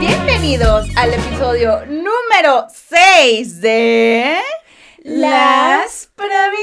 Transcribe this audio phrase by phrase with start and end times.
[0.00, 4.40] Bienvenidos al episodio número 6 de
[5.02, 6.54] Las Provincianas.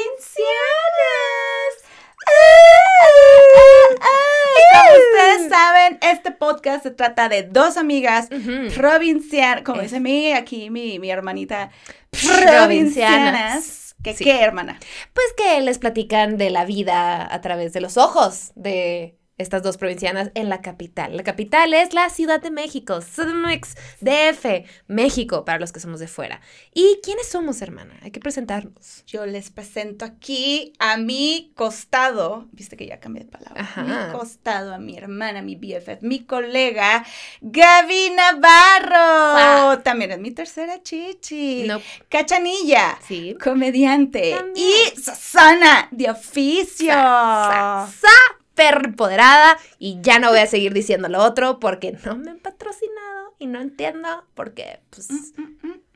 [4.71, 8.29] Como ustedes saben, este podcast se trata de dos amigas
[8.75, 11.69] provincianas, como dice mi, aquí mi, mi hermanita,
[12.11, 13.90] provincianas.
[14.03, 14.23] ¿Qué, Sí.
[14.23, 14.79] ¿Qué, hermana?
[15.13, 19.77] Pues que les platican de la vida a través de los ojos de estas dos
[19.77, 21.17] provincianas en la capital.
[21.17, 26.07] La capital es la Ciudad de México, CDMX, DF, México, para los que somos de
[26.07, 26.41] fuera.
[26.73, 27.97] ¿Y quiénes somos, hermana?
[28.01, 29.03] Hay que presentarnos.
[29.07, 33.83] Yo les presento aquí a mi costado, viste que ya cambié de palabra, Ajá.
[33.83, 37.05] mi costado, a mi hermana, mi BFF, mi colega,
[37.41, 39.79] Gaby Navarro.
[39.83, 41.63] También es mi tercera chichi.
[41.67, 41.81] No.
[42.09, 42.99] Cachanilla.
[43.07, 43.35] Sí.
[43.41, 44.35] Comediante.
[44.37, 44.67] También.
[44.95, 46.91] Y Susana de oficio.
[46.93, 52.29] Sa- sa- Perpoderada y ya no voy a seguir diciendo lo otro porque no me
[52.29, 55.09] han patrocinado y no entiendo porque pues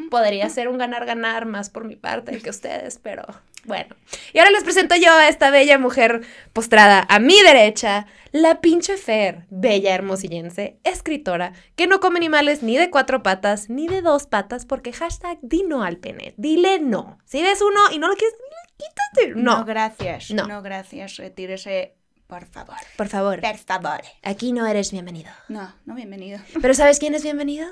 [0.09, 3.23] podría ser un ganar-ganar más por mi parte que ustedes, pero
[3.66, 3.95] bueno.
[4.33, 6.22] Y ahora les presento yo a esta bella mujer
[6.53, 12.77] postrada a mi derecha, la pinche Fer, bella hermosillense, escritora, que no come animales ni
[12.77, 17.19] de cuatro patas ni de dos patas porque hashtag di no al pene, dile no.
[17.25, 18.35] Si ves uno y no lo quieres,
[18.77, 19.35] quítate.
[19.35, 20.31] No, No, gracias.
[20.31, 20.47] No.
[20.47, 20.61] No.
[20.61, 21.17] gracias.
[21.17, 21.95] Retírese,
[22.28, 22.76] por favor.
[22.98, 24.02] por favor, Por favor.
[24.23, 25.31] aquí no eres bienvenido.
[25.48, 26.40] No, no, bienvenido.
[26.62, 27.68] Pero ¿sabes quién es bienvenido?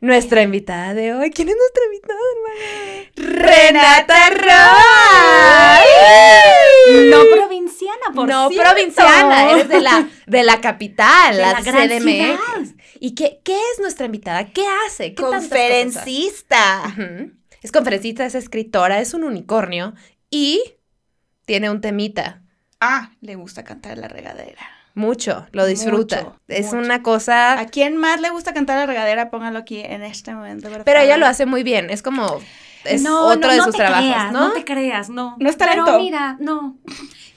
[0.00, 1.30] Nuestra invitada de hoy.
[1.30, 3.40] ¿Quién es nuestra invitada, hermana?
[3.42, 4.30] Renata
[6.86, 7.10] Roy.
[7.10, 8.70] No provinciana, por no cierto.
[8.70, 12.02] provinciana, eres de la, de la capital, De la, la gran CDMX.
[12.02, 12.74] ciudad.
[13.00, 14.44] ¿Y qué, qué es nuestra invitada?
[14.52, 15.14] ¿Qué hace?
[15.14, 16.94] ¿Qué Conferencista.
[17.62, 19.94] Es conferencista, es escritora, es un unicornio
[20.30, 20.62] y
[21.46, 22.42] tiene un temita.
[22.80, 24.60] Ah, le gusta cantar en la regadera.
[24.94, 26.22] Mucho, lo disfruta.
[26.22, 26.78] Mucho, es mucho.
[26.78, 27.58] una cosa...
[27.58, 29.30] ¿A quién más le gusta cantar la regadera?
[29.30, 30.70] Póngalo aquí en este momento.
[30.70, 32.40] por Pero ella lo hace muy bien, es como...
[32.84, 34.48] Es no, otro no, de sus te trabajos, creas, ¿no?
[34.48, 35.36] No te creas, no.
[35.40, 35.84] No es talento.
[35.86, 36.76] Pero mira, no.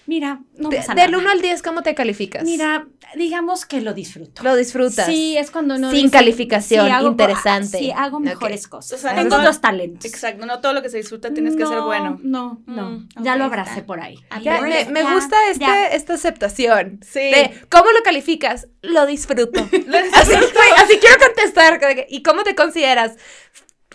[0.09, 1.21] Mira, no De- pasa del nada.
[1.23, 2.43] 1 al 10, ¿cómo te calificas?
[2.43, 4.41] Mira, digamos que lo disfruto.
[4.41, 5.05] Lo disfrutas.
[5.05, 7.77] Sí, es cuando no Sin dice, calificación, sí, hago- interesante.
[7.77, 8.93] Sí, hago mejores cosas.
[8.93, 10.05] O sea, Tengo no- los talentos.
[10.05, 12.19] Exacto, no todo lo que se disfruta tienes que ser No, bueno.
[12.23, 12.89] No, no.
[12.89, 13.61] Mm, ya ok, lo está.
[13.61, 14.15] abracé por ahí.
[14.31, 15.85] Ah, Ya, me, me ya, gusta este, ya.
[15.89, 16.99] esta aceptación.
[17.07, 17.19] Sí.
[17.19, 18.67] De, ¿cómo lo calificas?
[18.81, 19.59] Lo disfruto.
[19.61, 21.79] así, güey, así quiero contestar.
[22.09, 23.15] ¿Y cómo te consideras?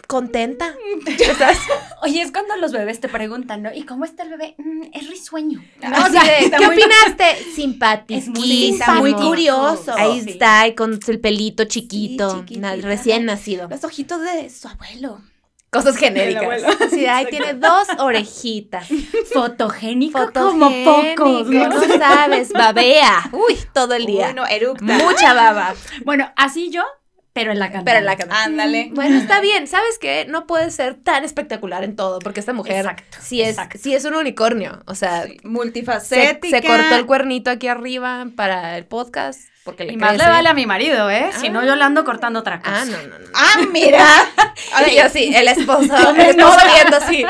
[0.06, 0.74] ¿Contenta?
[1.06, 1.58] ¿Estás?
[2.02, 3.72] Oye, es cuando los bebés te preguntan, ¿no?
[3.74, 4.54] ¿Y cómo está el bebé?
[4.58, 5.60] Mm, es risueño.
[5.82, 7.44] No, Ah, sí, de, está ¿Qué muy- opinaste?
[7.54, 8.18] Simpático.
[8.20, 8.28] Es
[9.00, 9.94] muy curioso.
[9.96, 10.30] Ahí Sí.
[10.30, 13.68] está, con el pelito chiquito, Sí, recién nacido.
[13.68, 15.20] Los ojitos de su abuelo.
[15.70, 16.62] Cosas genéricas.
[16.90, 18.86] Sí, ahí tiene dos orejitas.
[19.32, 21.48] Fotogénico como pocos.
[21.48, 21.68] ¿no?
[21.68, 23.28] No sabes, babea.
[23.32, 24.26] Uy, todo el día.
[24.26, 24.84] Bueno, eructa.
[24.84, 25.74] Mucha baba.
[26.04, 26.82] Bueno, así yo,
[27.34, 27.90] pero en la cantante.
[27.90, 28.44] Pero en la cama.
[28.44, 28.90] Ándale.
[28.94, 29.66] Bueno, está bien.
[29.66, 30.24] ¿Sabes qué?
[30.28, 33.78] No puede ser tan espectacular en todo, porque esta mujer Exacto, sí es, exacto.
[33.82, 34.82] sí es un unicornio.
[34.86, 36.60] O sea, Sí, se, Multifacética.
[36.62, 40.24] se cortó el cuernito aquí arriba para el podcast, porque le Y más crece.
[40.24, 41.30] le vale a mi marido, ¿eh?
[41.40, 41.50] Si Ah.
[41.50, 42.82] no, yo le ando cortando otra cosa.
[42.82, 43.26] Ah, no, no, no.
[43.34, 44.06] Ah, mira.
[44.92, 47.24] Y así, el esposo, el esposo viendo así.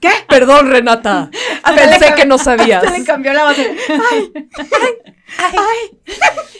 [0.00, 0.10] ¿Qué?
[0.28, 1.30] Perdón, Renata.
[1.76, 2.82] Pensé que no sabías.
[2.84, 3.56] Se le cambió la voz.
[3.58, 4.32] Ay,
[5.38, 5.98] Ay,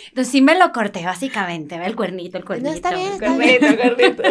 [0.08, 1.78] Entonces sí me lo corté, básicamente.
[1.78, 2.72] Ve el cuernito, el cuernito.
[2.74, 4.22] está bien, está Carnito, carnito.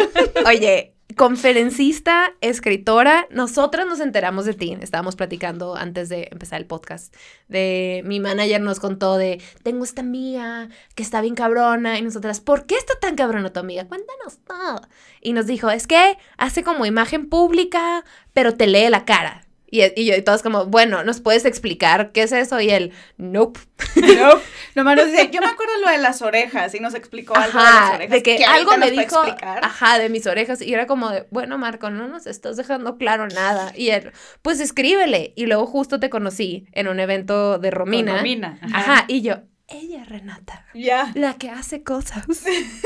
[0.46, 4.76] Oye, conferencista, escritora, nosotras nos enteramos de ti.
[4.80, 7.14] Estábamos platicando antes de empezar el podcast.
[7.48, 11.98] De mi manager nos contó de tengo esta amiga que está bien cabrona.
[11.98, 13.86] Y nosotras, ¿por qué está tan cabrona tu amiga?
[13.86, 14.80] Cuéntanos todo.
[15.20, 19.41] Y nos dijo, es que hace como imagen pública, pero te lee la cara.
[19.74, 22.60] Y, y yo, y todos como, bueno, ¿nos puedes explicar qué es eso?
[22.60, 23.58] Y él, nope.
[23.96, 24.34] No,
[24.74, 27.64] nomás nos dice, yo me acuerdo lo de las orejas y nos explicó algo de
[27.64, 28.10] las Ajá, orejas.
[28.10, 31.88] de que, algo me dijo, ajá, de mis orejas, y era como de, bueno, Marco,
[31.88, 34.12] no nos estás dejando claro nada, y él,
[34.42, 38.58] pues escríbele, y luego justo te conocí en un evento de Con Romina, Romina.
[38.74, 39.36] ajá, y yo,
[39.68, 41.12] ella, Renata, Ya.
[41.14, 42.26] la que hace cosas,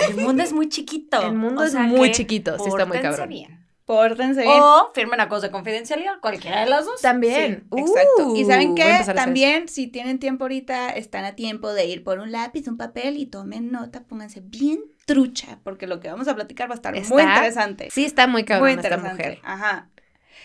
[0.08, 1.20] El mundo es muy chiquito.
[1.26, 3.28] el mundo O es muy chiquito, sí está muy cabrón.
[3.28, 3.65] bien.
[3.86, 4.60] Pórtense bien.
[4.60, 7.00] O firmen acuerdos de confidencialidad, cualquiera de las dos.
[7.00, 8.34] También, Sí, exacto.
[8.36, 12.18] Y Uh, saben qué, también si tienen tiempo ahorita, están a tiempo de ir por
[12.18, 16.34] un lápiz, un papel y tomen nota, pónganse bien trucha, porque lo que vamos a
[16.34, 17.88] platicar va a estar muy interesante.
[17.92, 19.38] Sí está muy cabrón muy esta mujer.
[19.44, 19.88] Ajá.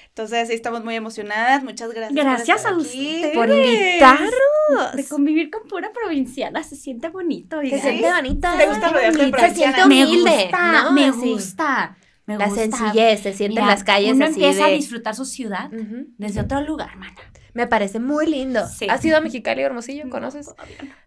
[0.10, 1.64] Entonces, sí, estamos muy emocionadas.
[1.64, 2.14] Muchas gracias.
[2.14, 2.84] por Gracias estar a aquí.
[2.84, 3.34] ustedes.
[3.36, 4.96] Por invitarnos.
[4.96, 7.60] De convivir con pura provinciana se siente bonito.
[7.62, 8.56] Se siente bonita.
[8.58, 9.76] ¿Te gusta rodearte de Se provincianas?
[9.76, 10.92] siente Me gusta, ¿no?
[10.92, 11.32] me Sí.
[11.34, 11.98] gusta.
[12.26, 12.62] Me La gusta.
[12.62, 15.70] sencillez, se siente en las calles uno así empieza a disfrutar su ciudad
[16.18, 17.16] desde otro lugar, mana.
[17.54, 18.66] Me parece muy lindo.
[18.68, 18.88] Sí.
[18.90, 20.10] ¿Has ido a Mexicali o Hermosillo?
[20.10, 20.50] ¿Conoces?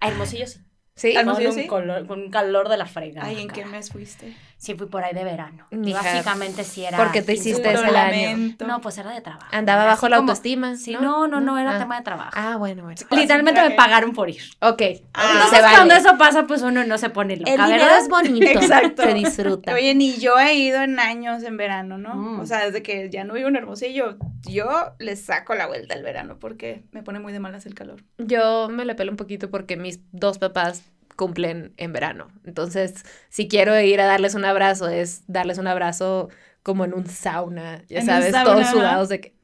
[0.01, 0.61] A Hermosillo sí.
[0.97, 1.09] Sí.
[1.17, 1.67] Al- Con Hermosillo, un, sí.
[1.67, 3.27] color- con un calor de la fregada.
[3.29, 4.37] Ay, ¿en qué mes fuiste?
[4.65, 5.67] Sí, fui por ahí de verano.
[5.71, 6.97] Y básicamente sí era.
[6.97, 8.55] ¿por qué te hiciste ese año?
[8.67, 9.47] No, pues era de trabajo.
[9.53, 10.77] Andaba Así bajo la como- autoestima.
[10.77, 11.79] Sí, no, no, no, era Ah.
[11.79, 12.31] tema de trabajo.
[12.35, 12.97] Ah, bueno, bueno.
[13.11, 14.41] Literalmente me pagaron por ir.
[14.61, 14.83] Ok.
[15.13, 15.75] Ah, Entonces, vale.
[15.77, 17.99] cuando eso pasa, pues uno no se pone loca, El dinero ¿verdad?
[18.01, 18.47] es bonito.
[18.59, 19.03] Exacto.
[19.03, 19.75] Se disfruta.
[19.75, 22.15] Oye, ni yo he ido en años en verano, ¿no?
[22.15, 22.41] Mm.
[22.41, 24.17] O sea, desde que ya no vivo en Hermosillo,
[24.49, 28.03] yo le saco la vuelta al verano porque me pone muy de malas el calor.
[28.19, 30.83] Yo me le pelo un poquito porque mis dos papás
[31.17, 32.29] cumplen en verano.
[32.45, 36.29] Entonces, si quiero ir a darles un abrazo, es darles un abrazo
[36.63, 39.35] como en un sauna, ya En sabes, sauna, todos sudados de que...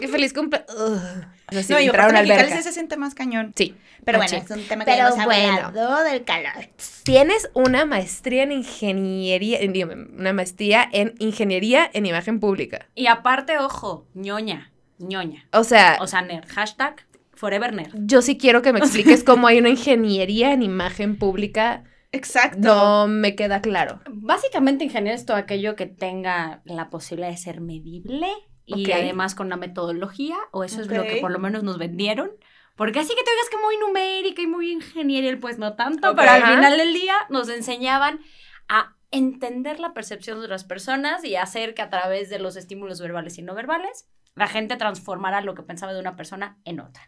[0.00, 0.64] ¡Qué feliz cumple!
[1.50, 2.56] No, y entrar a una aparte Mexicali alberca.
[2.56, 3.52] sí se siente más cañón.
[3.56, 3.74] Sí.
[4.04, 6.02] Pero bueno, es un tema que Pero ya hemos bueno.
[6.04, 6.68] del calor.
[7.04, 9.60] Tienes una maestría en ingeniería,
[10.16, 12.86] una maestría en ingeniería en imagen pública.
[12.94, 15.46] Y aparte, ojo, ñoña, ñoña.
[15.52, 16.48] O sea, O sea, nerd.
[16.48, 17.06] Hashtag
[17.38, 17.92] forever nerd.
[17.94, 21.84] yo sí quiero que me expliques cómo hay una ingeniería en imagen pública.
[22.10, 22.58] Exacto.
[22.60, 24.00] No me queda claro.
[24.10, 28.28] Básicamente, ingeniero es todo aquello que tenga la posibilidad de ser medible
[28.64, 32.30] y además con una metodología, o eso es lo que por lo menos nos vendieron.
[32.76, 36.16] Porque así que te digas que muy numérica y muy ingenieril, pues no tanto, Ok.
[36.16, 38.20] pero al final del día nos enseñaban
[38.68, 43.00] a entender la percepción de las personas y hacer que a través de los estímulos
[43.00, 44.06] verbales y no verbales
[44.38, 47.02] la gente transformara lo que pensaba de una persona en otra.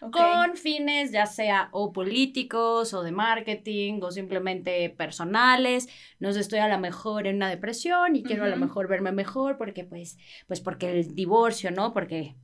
[0.00, 5.88] Con fines ya sea o políticos o de marketing o simplemente personales.
[6.18, 9.12] No sé, estoy a lo mejor en una depresión y quiero a lo mejor verme
[9.12, 11.92] mejor porque pues, pues porque el divorcio, ¿no?
[11.94, 12.34] Porque,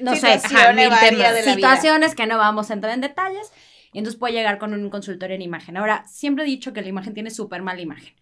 [0.00, 1.34] no sé, Situación ajá, mil varia temas.
[1.34, 1.76] de la vida.
[1.78, 3.52] situaciones que no vamos a entrar en detalles.
[3.92, 5.78] Y entonces puede llegar con un consultorio en imagen.
[5.78, 8.14] Ahora, siempre he dicho que la imagen tiene súper mala imagen.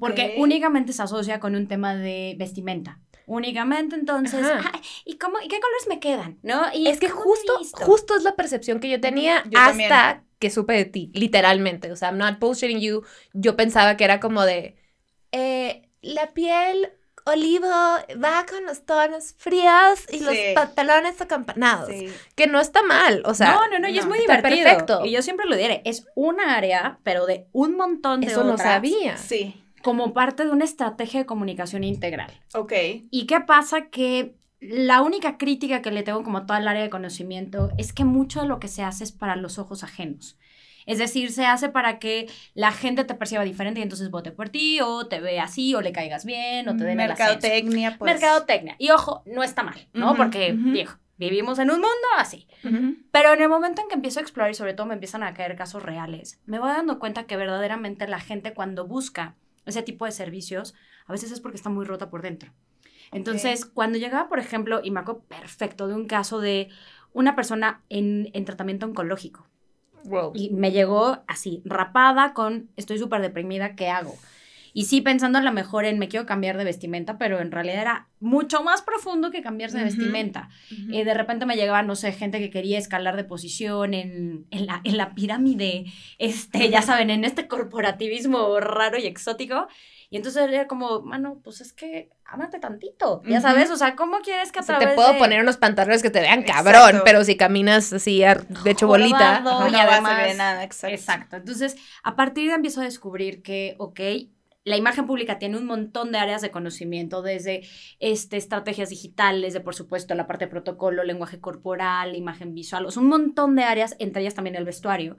[0.00, 3.00] Porque únicamente se asocia con un tema de vestimenta.
[3.26, 4.70] Únicamente, entonces, Ajá.
[4.74, 6.38] "Ay, ¿y cómo, y qué colores me quedan?
[6.42, 6.62] ¿No?
[6.74, 9.92] Y Es que ¿cómo justo, justo es la percepción que yo tenía Yo también.
[9.92, 11.90] hasta que supe de ti, literalmente.
[11.90, 13.02] O sea, I'm not bullshitting you.
[13.32, 14.76] Yo pensaba que era como de,
[15.32, 16.92] eh, la piel
[17.26, 21.88] olivo va con los tonos fríos y los pantalones acampanados.
[21.88, 22.12] Sí.
[22.34, 24.64] Que no está mal, o sea, no, no, no, y es no, muy divertido.
[24.64, 25.06] perfecto.
[25.06, 28.52] Y yo siempre lo diré, es una área, pero de un montón de eso no
[28.52, 29.16] otras, sabía.
[29.16, 29.63] Sí.
[29.84, 32.32] Como parte de una estrategia de comunicación integral.
[32.54, 32.72] Ok.
[33.10, 33.90] ¿Y qué pasa?
[33.90, 37.92] Que la única crítica que le tengo como a toda el área de conocimiento es
[37.92, 40.38] que mucho de lo que se hace es para los ojos ajenos.
[40.86, 44.48] Es decir, se hace para que la gente te perciba diferente y entonces vote por
[44.48, 47.08] ti, o te vea así, o le caigas bien, o te den el.
[47.08, 48.12] Mercadotecnia, pues.
[48.12, 48.76] Mercadotecnia.
[48.78, 50.14] Y ojo, no está mal, ¿no?
[50.14, 52.46] Porque, viejo, vivimos en un mundo así.
[53.10, 55.34] Pero en el momento en que empiezo a explorar y sobre todo me empiezan a
[55.34, 59.36] caer casos reales, me voy dando cuenta que verdaderamente la gente cuando busca
[59.66, 60.74] ese tipo de servicios,
[61.06, 62.52] a veces es porque está muy rota por dentro.
[63.12, 66.68] Entonces, cuando llegaba, por ejemplo, y me acuerdo perfecto de un caso de
[67.12, 69.46] una persona en, en tratamiento oncológico,
[70.04, 70.32] Wow.
[70.34, 74.14] y me llegó así, rapada con, estoy súper deprimida, ¿qué hago?
[74.76, 77.80] Y sí, pensando a lo mejor en me quiero cambiar de vestimenta, pero en realidad
[77.80, 79.94] era mucho más profundo que cambiarse de Ujú.
[79.96, 80.48] vestimenta.
[80.72, 80.92] Ujú.
[80.92, 84.66] Eh, de repente me llegaba, no sé, gente que quería escalar de posición en, en
[84.66, 85.84] la, en la pirámide,
[86.18, 89.68] este, ya saben, en este corporativismo raro y exótico.
[90.10, 94.18] Y entonces era como, mano, pues es que ámate tantito, ya sabes, o sea, ¿cómo
[94.20, 96.40] quieres que a O sea, través te puedo de- poner unos pantalones que te vean
[96.40, 96.64] Exacto.
[96.72, 99.38] cabrón, pero si caminas así de hecho bolita.
[99.40, 100.94] Y no vas a además- ver nada, exacto.
[100.94, 101.36] Exacto.
[101.36, 104.00] Entonces, a partir de ahí empiezo a descubrir que, ok,
[104.64, 107.66] la imagen pública tiene un montón de áreas de conocimiento, desde
[108.00, 112.90] este, estrategias digitales, de por supuesto la parte de protocolo, lenguaje corporal, imagen visual, o
[112.90, 115.16] sea, un montón de áreas, entre ellas también el vestuario.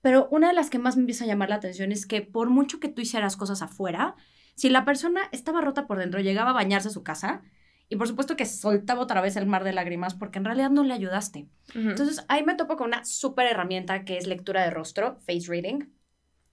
[0.00, 2.48] Pero una de las que más me empieza a llamar la atención es que por
[2.48, 4.14] mucho que tú hicieras cosas afuera,
[4.54, 7.42] si la persona estaba rota por dentro, llegaba a bañarse a su casa,
[7.88, 10.82] y por supuesto que soltaba otra vez el mar de lágrimas porque en realidad no
[10.82, 11.48] le ayudaste.
[11.74, 15.84] Entonces ahí me topo con una súper herramienta que es lectura de rostro, face reading,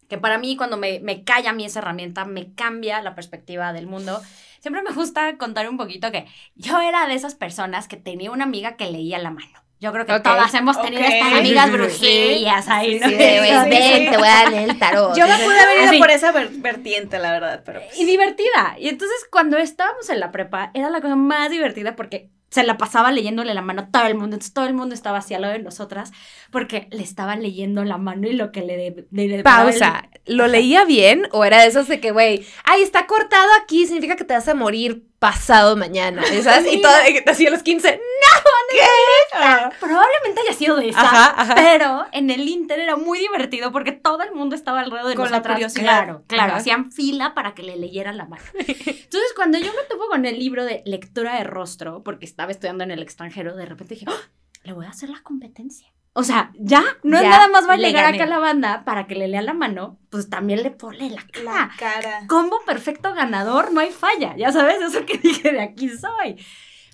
[0.10, 3.74] que para mí cuando me, me cae a mí esa herramienta me cambia la perspectiva
[3.74, 4.22] del mundo.
[4.60, 8.45] Siempre me gusta contar un poquito que yo era de esas personas que tenía una
[8.45, 9.60] amiga que leía la mano.
[9.79, 11.10] Yo creo que Ok, todas hemos tenido ok.
[11.10, 11.77] estas amigas Sí, sí, sí.
[11.77, 13.10] brujillas ahí, ¿no?
[13.10, 14.10] Sí, güey, Sí, ven, sí.
[14.12, 15.17] te voy a leer el tarot.
[15.17, 18.77] Yo me pude haber ido por esa ver- vertiente, la verdad, pero pues, y divertida.
[18.79, 22.77] Y entonces cuando estábamos en la prepa era la cosa más divertida porque se la
[22.77, 24.36] pasaba leyéndole la mano a todo el mundo.
[24.36, 26.12] Entonces todo el mundo estaba al lado de nosotras
[26.51, 28.77] porque le estaban leyendo la mano y lo que le...
[29.10, 30.10] de- Pausa.
[30.27, 34.15] ¿Lo leía bien o era de esos de que, güey, ay, está cortado aquí, significa
[34.15, 36.70] que te vas a morir pasado mañana, ¿sabes?
[36.74, 36.92] Y todo,
[37.27, 38.44] así a los 15, ¡no!
[38.72, 39.77] ¿Qué?
[39.80, 41.56] Probablemente haya sido de esa, Ajá, ajá.
[41.56, 45.25] pero en el Inter era muy divertido porque todo el mundo estaba alrededor de Con
[45.25, 45.56] la nosotras.
[45.56, 45.84] curiosidad.
[46.03, 46.58] Claro, claro, Ajá.
[46.58, 48.44] hacían fila para que le leyeran la mano.
[48.58, 52.84] Entonces, cuando yo me topo con el libro de lectura de rostro, porque estaba estudiando
[52.84, 54.30] en el extranjero, de repente dije, ¡Ah!
[54.63, 55.88] le voy a hacer la competencia.
[56.15, 58.17] O sea, ya, no es nada más va a le llegar gané.
[58.17, 61.25] acá a la banda para que le lea la mano, pues también le pone la
[61.25, 61.43] cara.
[61.43, 62.27] La cara.
[62.27, 64.36] combo perfecto ganador, no hay falla.
[64.38, 66.36] Ya sabes, eso que dije, de aquí soy.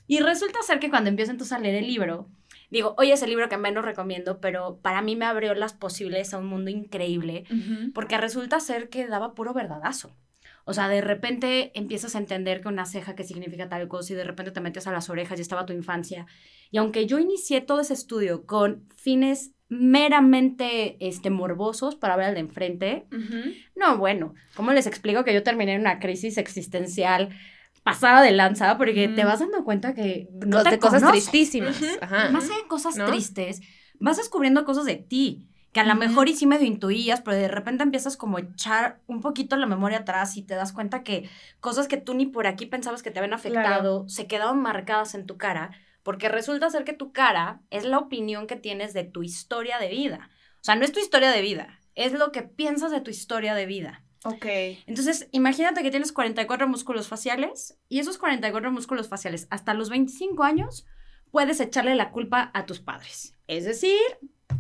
[0.08, 2.30] Y resulta ser que cuando empiezo entonces a leer el libro,
[2.72, 6.34] digo, oye, es el libro que menos recomiendo, pero para mí me abrió las posibilidades
[6.34, 7.44] a un mundo increíble,
[7.94, 10.16] porque resulta ser que daba puro verdadazo.
[10.66, 14.16] O sea, de repente empiezas a entender que una ceja que significa tal cosa y
[14.16, 16.26] de repente te metes a las orejas y estaba tu infancia.
[16.72, 22.34] Y aunque yo inicié todo ese estudio con fines meramente este, morbosos para ver al
[22.34, 23.06] de enfrente,
[23.76, 27.30] no, bueno, ¿cómo les explico que yo terminé en una crisis existencial
[27.84, 28.78] pasada de lanza?
[28.78, 31.30] Porque te vas dando cuenta que no te de cosas conoces.
[31.30, 31.82] tristísimas.
[32.02, 32.30] Ajá.
[32.32, 33.08] Más allá de cosas ¿No?
[33.08, 33.62] tristes,
[34.00, 35.48] vas descubriendo cosas de ti.
[35.72, 39.02] Que a lo mejor y sí medio intuías, pero de repente empiezas como a echar
[39.08, 42.48] un poquito la memoria atrás y te das cuenta que cosas que tú ni por
[42.48, 45.72] aquí pensabas que te habían afectado se quedaron marcadas en tu cara,
[46.04, 49.90] porque resulta ser que tu cara es la opinión que tienes de tu historia de
[49.90, 50.30] vida.
[50.56, 53.54] O sea, no es tu historia de vida, es lo que piensas de tu historia
[53.54, 54.04] de vida.
[54.26, 54.46] Ok.
[54.86, 60.44] Entonces, imagínate que tienes 44 músculos faciales y esos 44 músculos faciales hasta los 25
[60.44, 60.86] años
[61.32, 63.36] puedes echarle la culpa a tus padres.
[63.48, 64.00] Es decir,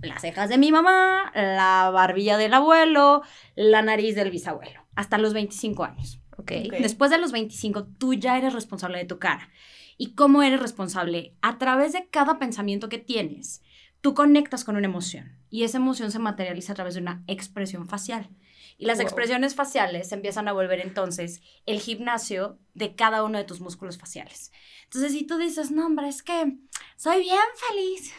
[0.01, 3.21] las cejas de mi mamá, la barbilla del abuelo,
[3.55, 6.21] la nariz del bisabuelo, hasta los 25 años.
[6.37, 6.51] Ok.
[6.65, 6.73] Ok.
[6.79, 9.49] Después de los 25, tú ya eres responsable de tu cara.
[9.97, 11.35] ¿Y cómo eres responsable?
[11.41, 13.61] A través de cada pensamiento que tienes,
[14.01, 17.87] tú conectas con una emoción y esa emoción se materializa a través de una expresión
[17.89, 18.29] facial.
[18.77, 19.03] Y las Wow.
[19.07, 23.97] expresiones faciales se empiezan a volver entonces el gimnasio de cada uno de tus músculos
[23.97, 24.53] faciales.
[24.85, 26.55] Entonces, si tú dices, no, hombre, es que
[26.95, 27.39] soy bien
[27.69, 28.13] feliz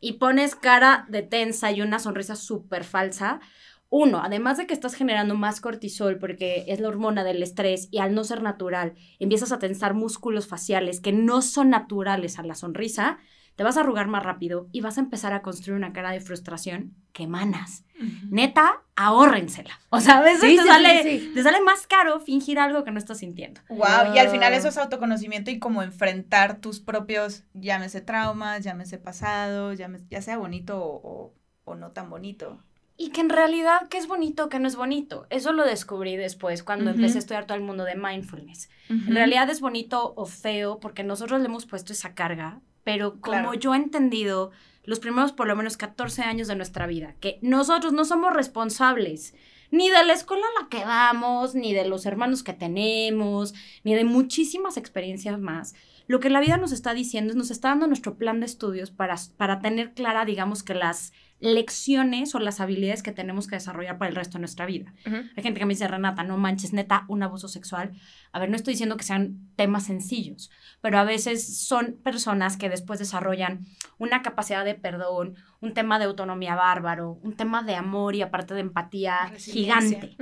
[0.00, 3.40] y pones cara de tensa y una sonrisa súper falsa,
[3.88, 7.98] uno, además de que estás generando más cortisol porque es la hormona del estrés y
[7.98, 12.56] al no ser natural, empiezas a tensar músculos faciales que no son naturales a la
[12.56, 13.18] sonrisa,
[13.56, 16.20] te vas a arrugar más rápido y vas a empezar a construir una cara de
[16.20, 17.84] frustración que emanas.
[18.30, 19.80] Neta, ahórrensela.
[19.90, 22.84] O sea, a veces Sí, te, sí, sale, sí, te sale más caro fingir algo
[22.84, 23.60] que no estás sintiendo.
[23.68, 24.58] Wow, y al final Wow.
[24.58, 30.36] eso es autoconocimiento y como enfrentar tus propios, llámese traumas, llámese pasado, llámese, ya sea
[30.38, 31.32] bonito o,
[31.64, 32.62] o- no tan bonito.
[32.98, 35.26] Y que en realidad, ¿qué es bonito, qué no es bonito?
[35.30, 38.70] Eso lo descubrí después cuando empecé a estudiar todo el mundo de mindfulness.
[38.88, 43.50] En realidad es bonito o feo porque nosotros le hemos puesto esa carga, pero como
[43.50, 43.54] Claro.
[43.54, 44.52] yo he entendido
[44.84, 49.34] los primeros por lo menos 14 años de nuestra vida, que nosotros no somos responsables
[49.72, 53.96] ni de la escuela a la que vamos, ni de los hermanos que tenemos, ni
[53.96, 55.74] de muchísimas experiencias más.
[56.06, 58.92] Lo que la vida nos está diciendo es, nos está dando nuestro plan de estudios
[58.92, 63.98] para, para tener clara, digamos que las lecciones o las habilidades que tenemos que desarrollar
[63.98, 64.94] para el resto de nuestra vida.
[65.04, 67.92] Hay gente que me dice, Renata, no manches, neta, un abuso sexual.
[68.32, 70.50] A ver, no estoy diciendo que sean temas sencillos,
[70.80, 73.66] pero a veces son personas que después desarrollan
[73.98, 78.54] una capacidad de perdón, un tema de autonomía bárbaro, un tema de amor y aparte
[78.54, 80.16] de empatía gigante.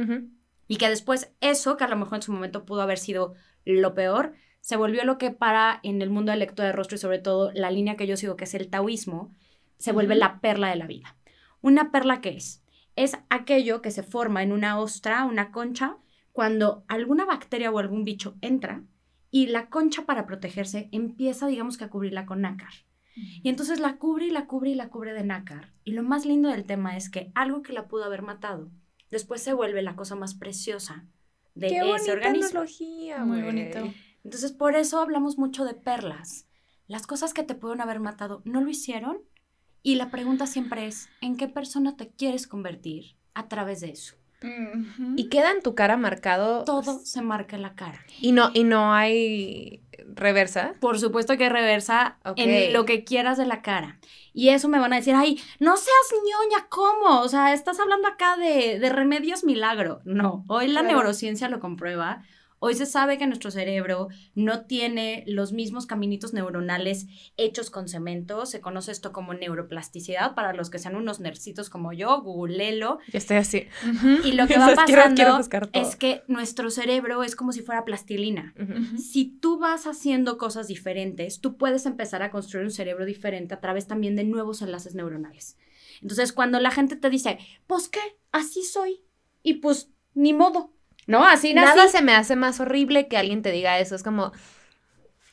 [0.66, 3.94] Y que después eso, que a lo mejor en su momento pudo haber sido lo
[3.94, 7.18] peor, se volvió lo que para en el mundo de lectura de rostro y sobre
[7.18, 9.35] todo la línea que yo sigo, que es el taoísmo,
[9.78, 11.16] se vuelve la perla de la vida.
[11.61, 12.62] ¿Una perla qué es?
[12.97, 15.97] Es aquello que se forma en una ostra, una concha,
[16.33, 18.83] cuando alguna bacteria o algún bicho entra
[19.31, 22.73] y la concha para protegerse empieza, digamos que a cubrirla con nácar.
[23.16, 25.73] Y entonces la cubre y la cubre y la cubre de nácar.
[25.85, 28.71] Y lo más lindo del tema es que algo que la pudo haber matado,
[29.11, 31.07] después se vuelve la cosa más preciosa
[31.54, 32.49] de Qué ese organismo.
[32.50, 33.78] analogía, Muy bonito.
[34.25, 36.49] Entonces, por eso hablamos mucho de perlas.
[36.87, 39.19] Las cosas que te pueden haber matado no lo hicieron.
[39.84, 44.16] Y la pregunta siempre es, ¿en qué persona te quieres convertir a través de eso?
[45.16, 46.64] Y queda en tu cara marcado.
[46.64, 48.00] Todo se marca en la cara.
[48.20, 49.82] Y no, y no hay
[50.14, 50.74] reversa.
[50.80, 53.98] Por supuesto que reversa en lo que quieras de la cara.
[54.34, 57.20] Y eso me van a decir, ay, no seas ñoña, ¿cómo?
[57.20, 60.00] O sea, estás hablando acá de, de remedios milagro.
[60.04, 60.96] No, hoy la Claro.
[60.96, 62.22] neurociencia lo comprueba.
[62.66, 67.06] Hoy se sabe que nuestro cerebro no tiene los mismos caminitos neuronales
[67.37, 68.47] hechos con cemento.
[68.47, 70.35] Se conoce esto como neuroplasticidad.
[70.35, 73.00] Para los que sean unos nercitos como yo, googlelo.
[73.12, 73.66] Ya estoy así.
[74.25, 75.83] Y lo que va Quiero- quiero pasando todo.
[75.83, 78.54] es que nuestro cerebro es como si fuera plastilina.
[78.97, 83.61] Si tú vas haciendo cosas diferentes, tú puedes empezar a construir un cerebro diferente a
[83.61, 85.56] través también de nuevos enlaces neuronales.
[86.02, 88.00] Entonces, cuando la gente te dice, pues qué,
[88.33, 89.04] así soy,
[89.42, 90.74] y pues ni modo,
[91.06, 91.25] ¿No?
[91.25, 91.76] Así nací.
[91.76, 93.94] Nada se me hace más horrible que alguien te diga eso.
[93.94, 94.32] Es como,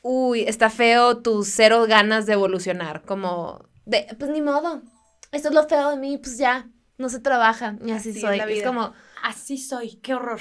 [0.02, 3.02] uy, está feo tus cero ganas de evolucionar.
[3.02, 4.82] Como, de, pues ni modo.
[5.30, 7.76] Esto es lo feo de mí, pues ya, no se trabaja.
[7.84, 8.38] Y así, Así es soy.
[8.38, 10.40] Es, como, Así soy, qué horror.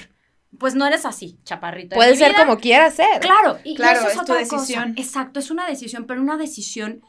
[0.60, 1.92] Pues no eres así, chaparrito.
[1.92, 2.46] de puede ser vida.
[2.46, 3.22] como quieras ser.
[3.22, 4.90] Claro, y, Claro, eso es, es tu otra decisión.
[4.90, 5.02] cosa.
[5.02, 7.02] Exacto, es una decisión, pero una decisión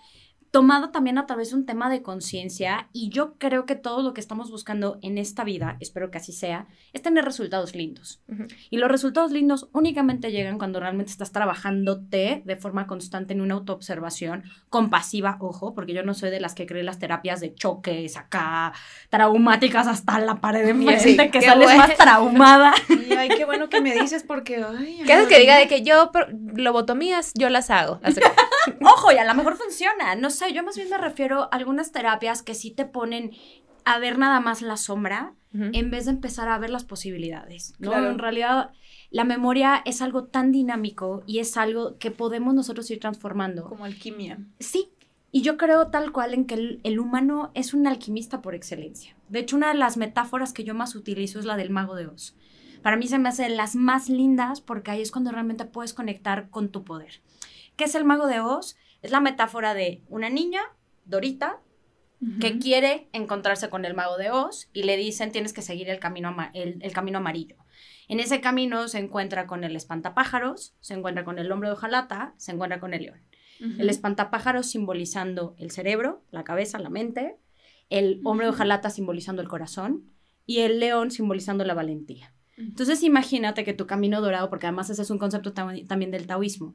[0.52, 4.12] tomada también a través de un tema de conciencia y yo creo que todo lo
[4.12, 8.22] que estamos buscando en esta vida, espero que así sea, es tener resultados lindos.
[8.68, 13.54] Y los resultados lindos únicamente llegan cuando realmente estás trabajándote de forma constante en una
[13.54, 18.16] autoobservación compasiva, ojo, porque yo no soy de las que creen las terapias de choques
[18.16, 18.72] acá,
[19.10, 21.78] traumáticas hasta la pared de mi Sí, gente que qué sales bueno.
[21.78, 22.72] más traumada.
[23.08, 25.02] Y ay, qué bueno que me dices porque, ay.
[25.06, 26.10] ¿Qué haces que diga de que yo
[26.56, 28.00] lobotomías, yo las hago?
[28.02, 28.20] Así-
[28.80, 30.14] Ojo, y a lo mejor funciona.
[30.16, 33.30] No sé, yo más bien me refiero a algunas terapias que sí te ponen
[33.84, 37.74] a ver nada más la sombra en vez de empezar a ver las posibilidades.
[37.78, 37.90] ¿no?
[37.90, 38.08] Claro.
[38.10, 38.70] En realidad,
[39.12, 43.68] la memoria es algo tan dinámico y es algo que podemos nosotros ir transformando.
[43.68, 44.38] Como alquimia.
[44.58, 44.88] Sí.
[45.30, 49.16] Y yo creo tal cual en que el, el humano es un alquimista por excelencia.
[49.28, 52.06] De hecho, una de las metáforas que yo más utilizo es la del mago de
[52.06, 52.34] Oz.
[52.82, 55.94] Para mí se me hace de las más lindas porque ahí es cuando realmente puedes
[55.94, 57.20] conectar con tu poder.
[57.76, 58.76] ¿Qué es el mago de Oz?
[59.00, 60.60] Es la metáfora de una niña,
[61.04, 61.60] Dorita,
[62.40, 65.98] que quiere encontrarse con el mago de Oz y le dicen tienes que seguir el
[65.98, 67.56] camino, ama- el, el camino amarillo.
[68.08, 72.34] En ese camino se encuentra con el espantapájaros, se encuentra con el hombre de hojalata,
[72.36, 73.20] se encuentra con el león.
[73.78, 77.36] El espantapájaros simbolizando el cerebro, la cabeza, la mente,
[77.90, 80.10] el hombre de hojalata simbolizando el corazón
[80.46, 82.34] y el león simbolizando la valentía.
[82.56, 86.26] Entonces imagínate que tu camino dorado, porque además ese es un concepto tam- también del
[86.26, 86.74] taoísmo,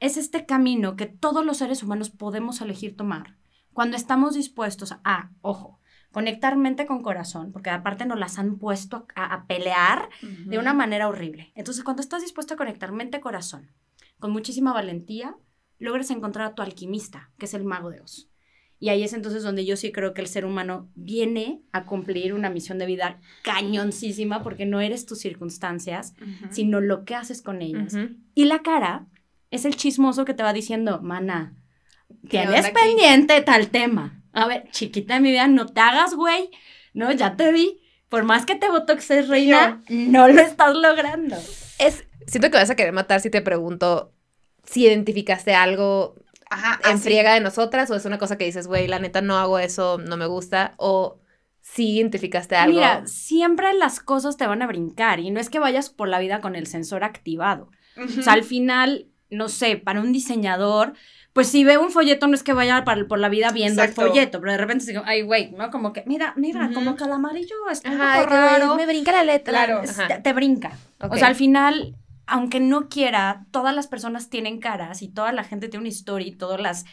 [0.00, 3.36] es este camino que todos los seres humanos podemos elegir tomar
[3.72, 5.78] cuando estamos dispuestos a, ojo,
[6.14, 10.08] conectar mente con corazón, porque aparte nos las han puesto a, a pelear
[10.46, 11.52] de una manera horrible.
[11.54, 13.70] Entonces, cuando estás dispuesto a conectar mente-corazón
[14.18, 15.36] con muchísima valentía,
[15.78, 18.30] logras encontrar a tu alquimista, que es el mago de Oz.
[18.78, 22.32] Y ahí es entonces donde yo sí creo que el ser humano viene a cumplir
[22.34, 26.14] una misión de vida cañoncísima, porque no eres tus circunstancias,
[26.50, 27.96] sino lo que haces con ellas.
[28.34, 29.06] Y la cara
[29.50, 31.54] es el chismoso que te va diciendo, mana,
[32.28, 32.74] ¿Qué tienes aquí?
[32.74, 34.22] pendiente tal tema.
[34.34, 36.50] A ver, chiquita de mi vida, no te hagas, güey.
[36.92, 37.80] No, ya te vi.
[38.08, 41.36] Por más que te botoxes, reina, no lo estás logrando.
[41.78, 44.12] Es, siento que vas a querer matar si te pregunto
[44.64, 46.14] si identificaste algo
[46.50, 47.04] Ajá, en así.
[47.04, 49.98] friega de nosotras o es una cosa que dices, güey, la neta no hago eso,
[49.98, 51.18] no me gusta, o
[51.60, 52.76] si identificaste algo.
[52.76, 56.18] Mira, siempre las cosas te van a brincar y no es que vayas por la
[56.18, 57.70] vida con el sensor activado.
[57.96, 60.94] O sea, al final, no sé, para un diseñador,
[61.34, 64.02] pues si ve un folleto no es que vaya por la vida viendo Exacto.
[64.02, 65.68] el folleto, pero de repente dice, ay, güey, ¿no?
[65.72, 68.76] Como que, mira, mira, como que el amarillo está un poco raro.
[68.76, 69.52] me brinca la letra.
[69.52, 69.82] Claro.
[70.08, 70.78] Te, te brinca.
[71.00, 71.96] O sea, al final,
[72.28, 76.28] aunque no quiera, todas las personas tienen caras y toda la gente tiene una historia
[76.28, 76.84] y todas las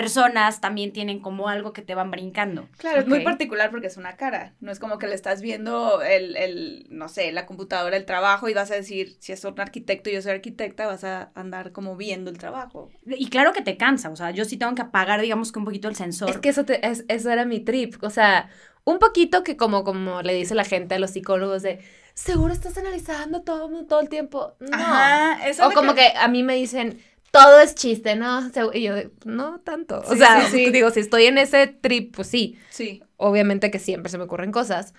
[0.00, 2.68] personas también tienen como algo que te van brincando.
[2.78, 4.54] Claro, es muy particular porque es una cara.
[4.60, 8.48] No es como que le estás viendo el, el, no sé, la computadora, el trabajo
[8.48, 11.72] y vas a decir, si es un arquitecto y yo soy arquitecta, vas a andar
[11.72, 12.90] como viendo el trabajo.
[13.06, 15.64] Y claro que te cansa, o sea, yo sí tengo que apagar, digamos que un
[15.64, 16.30] poquito el sensor.
[16.30, 17.96] Es que eso, te- es- eso era mi trip.
[18.02, 18.48] O sea,
[18.84, 21.80] un poquito que como, como le dice la gente a los psicólogos de,
[22.14, 24.54] seguro estás analizando todo, todo el tiempo.
[24.60, 24.68] No.
[24.76, 26.12] Ajá, eso o como que...
[26.16, 28.50] a mí me dicen, todo es chiste, ¿no?
[28.72, 30.02] Y yo, no tanto.
[30.06, 30.70] O sea, sí, sí.
[30.72, 32.58] digo, si estoy en ese trip, pues sí.
[32.70, 33.02] Sí.
[33.16, 34.94] Obviamente que siempre se me ocurren cosas.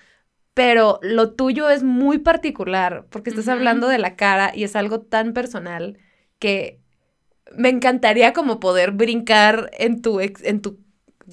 [0.54, 5.02] Pero lo tuyo es muy particular porque estás hablando de la cara y es algo
[5.02, 5.98] tan personal
[6.38, 6.80] que
[7.56, 10.80] me encantaría como poder brincar en tu ex, en tu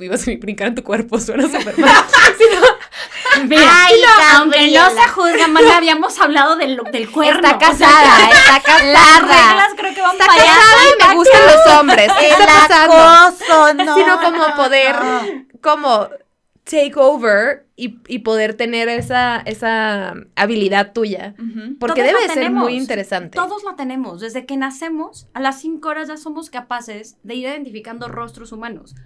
[0.05, 1.91] iba a brincar en tu cuerpo, suena súper mal.
[3.45, 3.95] Mira, Ay,
[4.37, 7.47] aunque no se juzga, man, habíamos hablado del, del cuerno.
[7.49, 9.49] Está o sea, casada, está las casada.
[9.49, 10.53] reglas creo que van Está para allá.
[10.53, 12.13] casada y me gustan los hombres.
[12.19, 12.95] ¿Qué está pasando?
[12.97, 13.95] acoso, no.
[13.97, 15.21] Sino como poder, no.
[15.61, 16.09] como
[16.65, 21.35] take over y, y poder tener esa, esa habilidad tuya.
[21.79, 22.65] Porque Todos debe ser tenemos.
[22.65, 23.37] muy interesante.
[23.37, 24.21] Todos la tenemos.
[24.21, 28.97] Desde que nacemos, a las cinco horas ya somos capaces de ir identificando rostros humanos.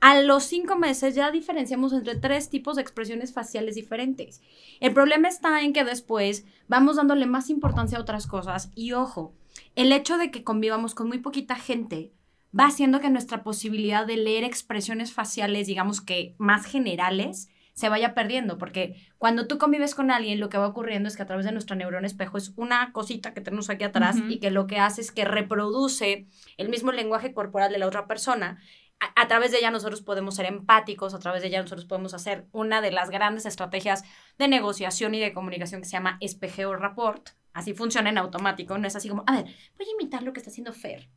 [0.00, 4.40] A los cinco meses ya diferenciamos entre tres tipos de expresiones faciales diferentes.
[4.80, 9.34] El problema está en que después vamos dándole más importancia a otras cosas y ojo,
[9.76, 12.12] el hecho de que convivamos con muy poquita gente
[12.58, 18.14] va haciendo que nuestra posibilidad de leer expresiones faciales, digamos que más generales, se vaya
[18.14, 21.46] perdiendo, porque cuando tú convives con alguien, lo que va ocurriendo es que a través
[21.46, 24.78] de nuestro neurón espejo es una cosita que tenemos aquí atrás y que lo que
[24.78, 26.26] hace es que reproduce
[26.58, 28.60] el mismo lenguaje corporal de la otra persona.
[29.00, 32.14] A, a través de ella nosotros podemos ser empáticos, a través de ella nosotros podemos
[32.14, 34.04] hacer una de las grandes estrategias
[34.38, 38.86] de negociación y de comunicación que se llama espejeo rapport, así funciona en automático, no
[38.86, 41.08] es así como, a ver, voy a imitar lo que está haciendo Fer.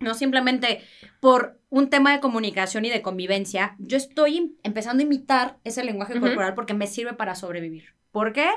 [0.00, 0.82] No simplemente
[1.20, 6.20] por un tema de comunicación y de convivencia, yo estoy empezando a imitar ese lenguaje
[6.20, 7.94] corporal porque me sirve para sobrevivir.
[8.12, 8.48] ¿Por qué?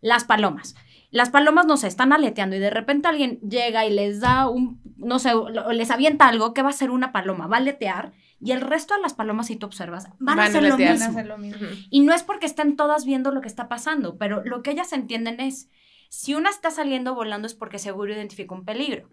[0.00, 0.74] Las palomas.
[1.10, 4.80] Las palomas, no sé, están aleteando y de repente alguien llega y les da un,
[4.96, 5.32] no sé,
[5.72, 7.46] les avienta algo, ¿qué va a hacer una paloma?
[7.48, 10.42] Va a aletear y el resto de las palomas, si tú observas, van, Van a
[10.42, 10.94] a hacer lo aletear.
[10.94, 11.18] Van a mismo.
[11.18, 11.68] hacer lo mismo.
[11.90, 14.92] Y no es porque estén todas viendo lo que está pasando, pero lo que ellas
[14.92, 15.68] entienden es,
[16.08, 19.08] si una está saliendo volando es porque seguro identificó un peligro.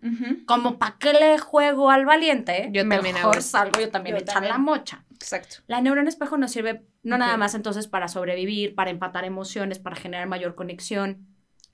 [0.45, 3.49] Como para qué le juego al valiente, Yo también mejor eso.
[3.49, 4.53] salgo yo también Yo a echar también.
[4.53, 5.03] la mocha.
[5.13, 5.57] Exacto.
[5.67, 9.95] La neurona espejo nos sirve no nada más entonces para sobrevivir, para empatar emociones, para
[9.95, 11.27] generar mayor conexión,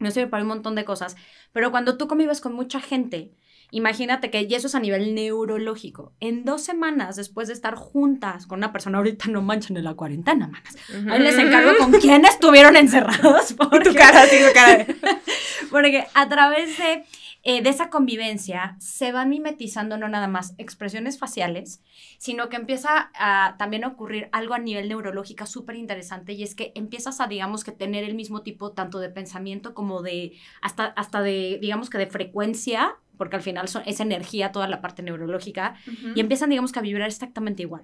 [0.03, 1.15] nos sirve para un montón de cosas,
[1.51, 3.31] pero cuando tú convives con mucha gente,
[3.71, 8.45] imagínate que, y eso es a nivel neurológico, en dos semanas después de estar juntas
[8.45, 10.75] con una persona, ahorita no manchan en la cuarentena, manas.
[11.09, 13.53] Ahí les encargo con quién estuvieron encerrados.
[13.57, 14.85] Porque, Tu cara, sí, tu cara.
[15.71, 17.03] porque a través de,
[17.45, 21.81] eh, de esa convivencia se van mimetizando no nada más expresiones faciales,
[22.17, 26.55] sino que empieza a también a ocurrir algo a nivel neurológico súper interesante y es
[26.55, 30.85] que empiezas a, digamos, que tener el mismo tipo tanto de pensamiento como de, hasta,
[30.85, 35.03] hasta de, digamos que de frecuencia, porque al final son, es energía toda la parte
[35.03, 35.75] neurológica,
[36.15, 37.83] y empiezan, digamos, que a vibrar exactamente igual.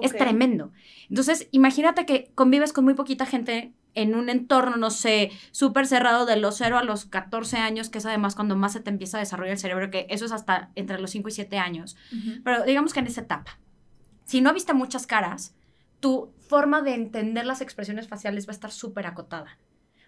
[0.00, 0.72] Es tremendo.
[1.10, 6.26] Entonces, imagínate que convives con muy poquita gente en un entorno, no sé, súper cerrado
[6.26, 9.18] de los 0 a los 14 años, que es además cuando más se te empieza
[9.18, 11.96] a desarrollar el cerebro, que eso es hasta entre los 5 y 7 años.
[12.42, 13.58] Pero digamos que en esa etapa,
[14.24, 15.54] si no viste muchas caras,
[16.00, 19.58] tu forma de entender las expresiones faciales va a estar súper acotada.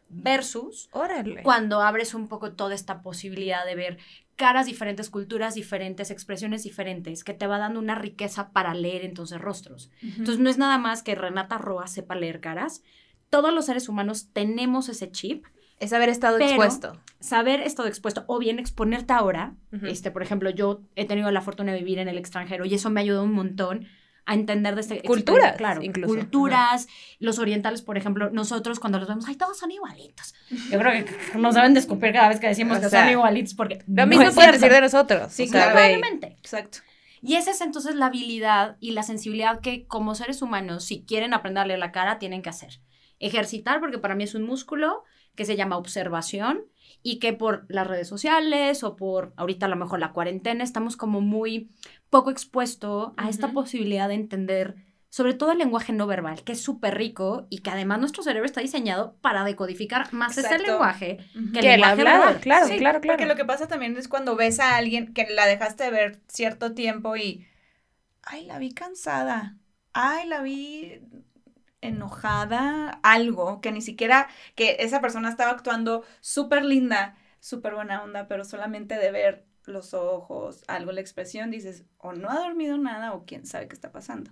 [0.09, 1.43] Versus Órale.
[1.43, 3.99] cuando abres un poco toda esta posibilidad de ver
[4.37, 9.41] caras diferentes, culturas diferentes, expresiones diferentes, que te va dando una riqueza para leer entonces
[9.41, 9.91] rostros.
[10.03, 12.83] Entonces no es nada más que Renata Roa sepa leer caras.
[13.31, 15.45] Todos los seres humanos tenemos ese chip.
[15.79, 17.01] Es haber estado Pero- expuesto.
[17.21, 19.55] Saber esto expuesto o bien exponerte ahora.
[19.83, 22.89] Este, por ejemplo, yo he tenido la fortuna de vivir en el extranjero y eso
[22.91, 23.87] me ayudó un montón
[24.29, 26.13] a entender de este Culturas, claro, incluso.
[26.13, 26.89] culturas,
[27.21, 30.35] los orientales, por ejemplo, nosotros cuando los vemos, ay, todos son igualitos.
[30.71, 33.13] Yo creo que nos deben de escupir cada vez que decimos O que sea, son
[33.13, 34.67] igualitos porque Lo no mismo es puedes cierto.
[34.67, 35.33] decir de nosotros.
[35.33, 36.27] Sí, o sea, Probablemente.
[36.39, 36.79] Exacto.
[37.23, 41.33] Y esa es entonces la habilidad y la sensibilidad que como seres humanos, si quieren
[41.33, 42.81] aprender a leer la cara, tienen que hacer.
[43.19, 46.65] Ejercitar, porque para mí es un músculo que se llama observación
[47.03, 50.97] y que por las redes sociales o por ahorita a lo mejor la cuarentena estamos
[50.97, 51.71] como muy
[52.11, 54.77] poco expuesto a esta posibilidad de entender
[55.09, 58.45] sobre todo el lenguaje no verbal, que es súper rico y que además nuestro cerebro
[58.45, 60.73] está diseñado para decodificar más ese Exacto.
[60.73, 61.53] lenguaje Ujú.
[61.53, 62.41] que Que el lenguaje hablado, verbal.
[62.43, 63.17] claro, Sí, claro, claro.
[63.17, 66.21] Porque lo que pasa también es cuando ves a alguien que la dejaste de ver
[66.29, 67.47] cierto tiempo y,
[68.23, 69.57] ay, la vi cansada,
[69.93, 71.01] ay, la vi
[71.87, 78.29] enojada, algo que ni siquiera, que esa persona estaba actuando súper linda, súper buena onda,
[78.29, 83.13] pero solamente de ver los ojos, algo, la expresión, dices, o no ha dormido nada
[83.13, 84.31] o quién sabe qué está pasando.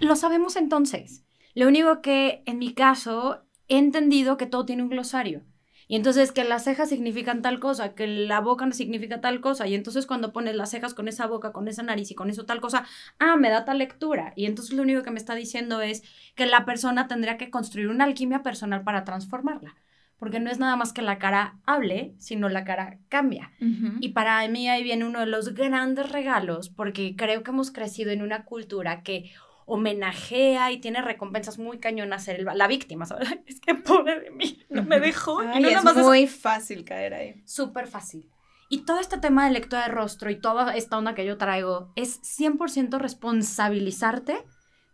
[0.00, 1.24] Lo sabemos entonces.
[1.54, 5.42] Lo único que en mi caso he entendido que todo tiene un glosario.
[5.90, 9.66] Y entonces que las cejas significan tal cosa, que la boca no significa tal cosa.
[9.66, 12.46] Y entonces cuando pones las cejas con esa boca, con esa nariz y con eso
[12.46, 12.84] tal cosa,
[13.18, 14.32] ah, me da tal lectura.
[14.36, 16.04] Y entonces lo único que me está diciendo es
[16.36, 19.74] que la persona tendría que construir una alquimia personal para transformarla.
[20.16, 23.50] Porque no es nada más que la cara hable, sino la cara cambia.
[23.98, 28.12] Y para mí ahí viene uno de los grandes regalos, porque creo que hemos crecido
[28.12, 29.32] en una cultura que
[29.72, 33.28] homenajea y tiene recompensas muy cañonas ser el- la víctima, ¿sabes?
[33.46, 35.42] Es que pobre de mí, no me dejó.
[35.42, 37.42] y Ay, no nada es más es muy fácil caer ahí.
[37.46, 38.28] súper fácil.
[38.68, 41.92] Y todo este tema de lectura de rostro y toda esta onda que yo traigo
[41.96, 44.44] es 100% responsabilizarte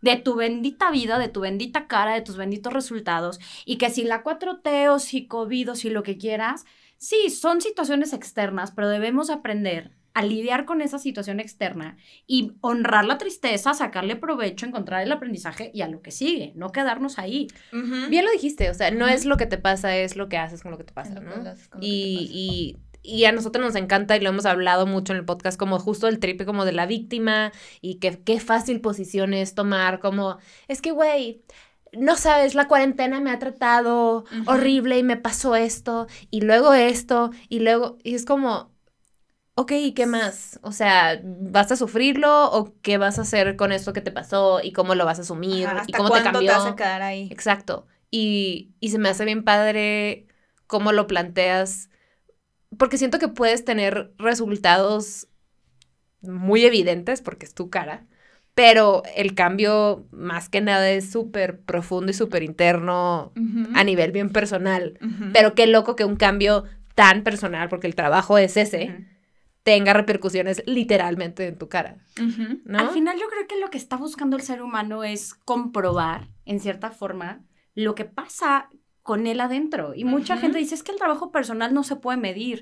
[0.01, 3.39] de tu bendita vida, de tu bendita cara, de tus benditos resultados.
[3.65, 6.65] Y que si la 4T o si COVID o si lo que quieras,
[6.97, 13.05] sí, son situaciones externas, pero debemos aprender a lidiar con esa situación externa y honrar
[13.05, 17.47] la tristeza, sacarle provecho, encontrar el aprendizaje y a lo que sigue, no quedarnos ahí.
[17.71, 20.63] Bien lo dijiste, o sea, no es lo que te pasa, es lo que haces
[20.63, 21.35] con lo que te pasa, que ¿no?
[21.35, 24.47] haces con lo que te Y, y, y a nosotros nos encanta y lo hemos
[24.47, 28.19] hablado mucho en el podcast, como justo el tripe como de la víctima y que
[28.23, 31.43] qué fácil posición es tomar, como, es que, güey,
[31.93, 37.31] no sabes, la cuarentena me ha tratado horrible y me pasó esto y luego esto
[37.49, 38.75] y luego, y es como...
[39.59, 40.59] Ok, ¿y qué más?
[40.61, 44.59] O sea, ¿vas a sufrirlo o qué vas a hacer con esto que te pasó
[44.61, 46.51] y cómo lo vas a asumir Ajá, y ¿Hasta cómo te cambió?
[46.51, 47.27] te vas a quedar ahí?
[47.31, 47.87] Exacto.
[48.11, 50.27] Y, y se me hace bien padre
[50.67, 51.89] cómo lo planteas,
[52.77, 55.27] porque siento que puedes tener resultados
[56.21, 58.05] muy evidentes, porque es tu cara,
[58.53, 63.33] pero el cambio más que nada es súper profundo y súper interno
[63.73, 64.99] a nivel bien personal.
[65.33, 69.16] Pero qué loco que un cambio tan personal, porque el trabajo es ese.
[69.67, 71.97] Tenga repercusiones literalmente en tu cara.
[72.63, 72.79] ¿no?
[72.79, 76.61] Al final yo creo que lo que está buscando el ser humano es comprobar, en
[76.61, 77.41] cierta forma,
[77.75, 78.69] lo que pasa
[79.03, 79.93] con él adentro.
[79.93, 82.61] Y mucha gente dice, es que el trabajo personal no se puede medir.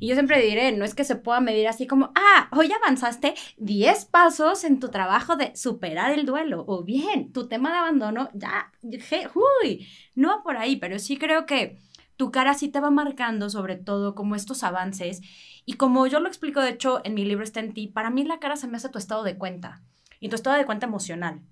[0.00, 3.34] Y yo siempre diré, no es que se pueda medir así como, ah, hoy avanzaste
[3.58, 6.64] 10 pasos en tu trabajo de superar el duelo.
[6.66, 9.30] O bien, tu tema de abandono, ya, je-
[9.62, 9.86] uy,
[10.16, 11.78] no va por ahí, pero sí creo que
[12.16, 15.20] tu cara sí te va marcando sobre todo como estos avances.
[15.70, 18.24] Y como yo lo explico, de hecho, en mi libro está en ti, para mí
[18.24, 19.80] la cara se me hace tu estado de cuenta
[20.18, 21.42] y tu estado de cuenta emocional.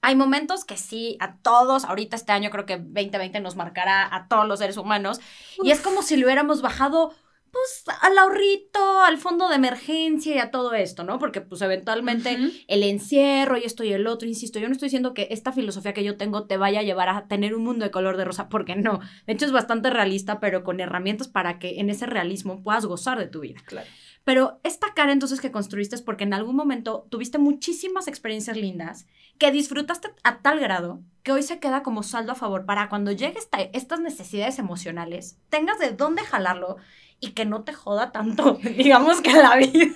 [0.00, 4.28] Hay momentos que sí, a todos, ahorita este año creo que 2020 nos marcará a
[4.28, 5.20] todos los seres humanos,
[5.62, 7.12] y es como si lo hubiéramos bajado,
[7.54, 11.20] pues, al ahorrito, al fondo de emergencia y a todo esto, ¿no?
[11.20, 12.36] Porque, pues, eventualmente
[12.66, 15.94] el encierro y esto y el otro, insisto, yo no estoy diciendo que esta filosofía
[15.94, 18.48] que yo tengo te vaya a llevar a tener un mundo de color de rosa,
[18.50, 18.98] porque no.
[19.26, 23.18] De hecho, es bastante realista, pero con herramientas para que en ese realismo puedas gozar
[23.18, 23.60] de tu vida.
[23.64, 23.88] Claro.
[24.24, 29.06] Pero esta cara entonces que construiste es porque en algún momento tuviste muchísimas experiencias lindas
[29.38, 33.12] que disfrutaste a tal grado que hoy se queda como saldo a favor para cuando
[33.12, 33.36] lleguen
[33.72, 36.76] estas necesidades emocionales, tengas de dónde jalarlo
[37.24, 39.94] y que no te joda tanto, digamos que la vida.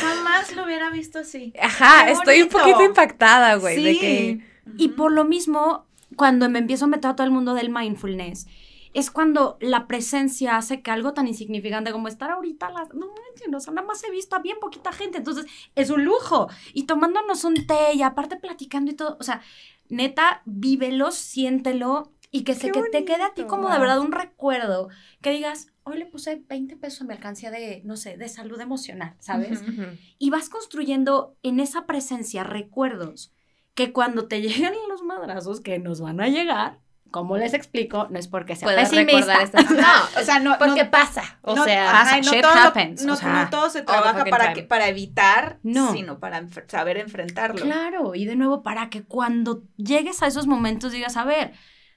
[0.00, 1.52] Jamás lo hubiera visto así.
[1.60, 3.98] Ajá, estoy un poquito impactada, güey, de Sí.
[3.98, 4.50] que...
[4.78, 8.46] Y por lo mismo, cuando me empiezo a meter a todo el mundo del mindfulness,
[8.94, 13.06] es cuando la presencia hace que algo tan insignificante como estar ahorita, a las, no
[13.08, 16.48] manches, o sea, nada más he visto a bien poquita gente, entonces es un lujo.
[16.72, 19.42] Y tomándonos un té y aparte platicando y todo, o sea,
[19.88, 24.12] neta, vívelo, siéntelo y que se que te quede a ti como de verdad un
[24.12, 24.88] recuerdo,
[25.20, 28.60] que digas, hoy le puse 20 pesos a mi alcancía de, no sé, de salud
[28.60, 29.62] emocional, ¿sabes?
[29.62, 29.70] Ujú.
[29.72, 29.82] Ujú.
[30.18, 33.32] y vas construyendo en esa presencia recuerdos
[33.74, 36.78] que cuando te lleguen los madrazos que nos van a llegar,
[37.10, 39.42] como les explico, no es porque sea Puedes pesimista.
[39.42, 39.68] estas...
[39.68, 41.90] No, O sea, no, porque no- pasa, o no- sea...
[42.02, 44.62] ajá, no shit todo, happens, no, o sea, no todo se the trabaja para, que,
[44.62, 45.92] para evitar, No.
[45.92, 47.62] sino para enf- saber enfrentarlo.
[47.64, 51.52] Claro, y de nuevo, para que cuando llegues a esos momentos digas, a ver,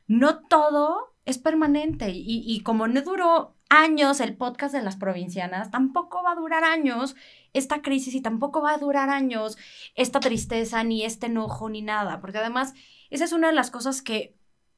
[0.07, 2.09] no todo es permanente.
[2.09, 6.63] Y, y como no duró años el podcast de las provincianas, tampoco va a durar
[6.63, 7.15] años
[7.53, 9.57] esta crisis y tampoco va a durar años
[9.95, 12.21] esta tristeza, ni este enojo, ni nada.
[12.21, 12.73] Porque además,
[13.09, 14.35] esa es una de las cosas que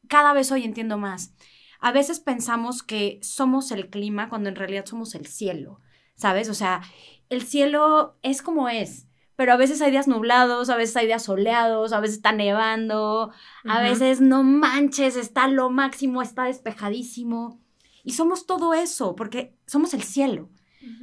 [0.08, 1.34] cada vez hoy entiendo más.
[1.80, 5.82] A veces pensamos que somos el clima cuando en realidad somos el cielo,
[6.16, 6.50] ¿sabes?
[6.50, 6.82] O sea,
[7.30, 9.08] el cielo es como es.
[9.36, 13.32] Pero a veces hay días nublados, a veces hay días soleados, a veces está nevando,
[13.66, 17.60] a veces no manches, está lo máximo, está despejadísimo.
[18.06, 20.50] Y somos todo eso, porque somos el cielo.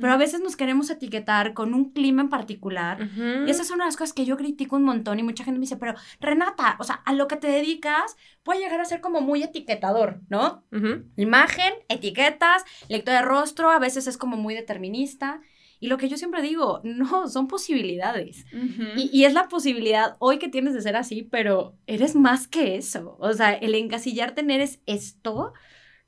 [0.01, 3.03] Pero a veces nos queremos etiquetar con un clima en particular.
[3.03, 3.47] Ujú.
[3.47, 5.59] Y esa es una de las cosas que yo critico un montón y mucha gente
[5.59, 9.01] me dice, pero Renata, o sea, a lo que te dedicas puede llegar a ser
[9.01, 10.65] como muy etiquetador, ¿no?
[10.73, 11.05] Ujú.
[11.17, 15.41] Imagen, etiquetas, lectura de rostro, a veces es como muy determinista.
[15.81, 18.47] Y lo que yo siempre digo, no, son posibilidades.
[18.53, 18.85] Ujú.
[18.97, 22.77] Y, y es la posibilidad hoy que tienes de ser así, pero eres más que
[22.77, 23.17] eso.
[23.19, 25.55] O sea, el encasillarte en eres esto,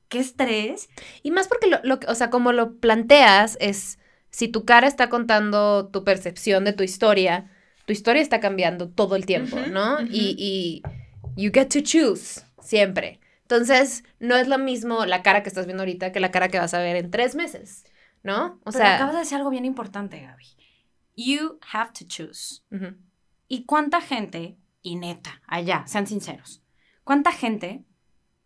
[0.09, 0.89] qué estrés.
[1.23, 3.99] Y más porque, lo, lo que- o sea, como lo planteas, es
[4.31, 7.51] si tu cara está contando tu percepción de tu historia,
[7.87, 10.01] tu historia está cambiando todo el tiempo, ¿no?
[10.03, 10.83] Y, y
[11.37, 13.21] you get to choose siempre.
[13.43, 16.59] Entonces, no es lo mismo la cara que estás viendo ahorita que la cara que
[16.59, 17.85] vas a ver en tres meses,
[18.23, 18.59] ¿no?
[18.65, 20.47] O Pero sea, acabas de decir algo bien importante, Gaby.
[21.17, 22.63] You have to choose.
[23.47, 26.63] ¿Y cuánta gente, y neta, allá, sean sinceros,
[27.05, 27.85] cuánta gente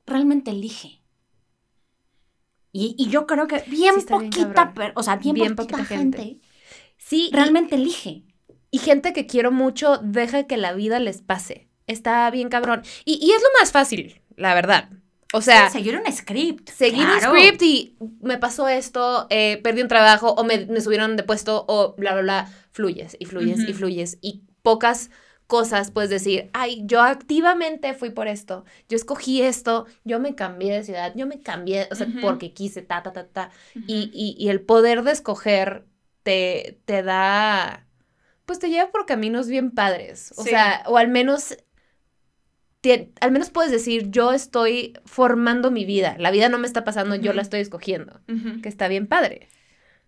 [0.05, 1.01] realmente elige?
[2.73, 5.79] Y, y yo creo que bien Sí, está bien poquita, o sea, bien, Bien poquita,
[5.79, 6.41] poquita gente, gente.
[6.99, 8.25] sí, y- realmente elige.
[8.71, 11.69] Y gente que quiero mucho, deja que la vida les pase.
[11.87, 12.83] Está bien cabrón.
[13.07, 14.91] Y, y es lo más fácil, la verdad.
[15.33, 16.69] O sea, seguir un script.
[16.71, 17.33] seguir claro.
[17.33, 21.23] un script y me pasó esto, eh, perdí un trabajo o me, me subieron de
[21.23, 22.53] puesto o bla, bla, bla.
[22.73, 24.19] Fluyes y fluyes y fluyes.
[24.23, 25.11] Y pocas
[25.49, 30.75] cosas puedes decir, ay, yo activamente fui por esto, yo escogí esto, yo me cambié
[30.75, 33.51] de ciudad, yo me cambié, o sea, porque quise, ta, ta, ta, ta.
[33.75, 35.87] Y, y- y el poder de escoger
[36.23, 37.87] te, te da,
[38.47, 40.33] pues te lleva por caminos bien padres.
[40.37, 40.51] O Sí.
[40.51, 41.57] sea, o al menos,
[42.81, 46.17] te- al menos puedes decir, yo estoy formando mi vida.
[46.19, 48.21] La vida no me está pasando, yo la estoy escogiendo.
[48.63, 49.49] Que está bien padre.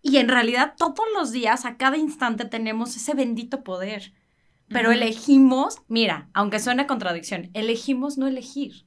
[0.02, 4.12] Y en realidad todos los días, a cada instante, tenemos ese bendito poder.
[4.70, 8.84] Pero elegimos, mira, aunque suene contradicción, elegimos no elegir.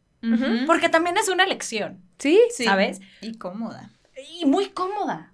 [0.66, 2.64] Porque también es una elección, Sí, Sí.
[2.64, 3.02] ¿sabes?
[3.22, 3.92] Y cómoda.
[4.40, 5.34] Y muy cómoda.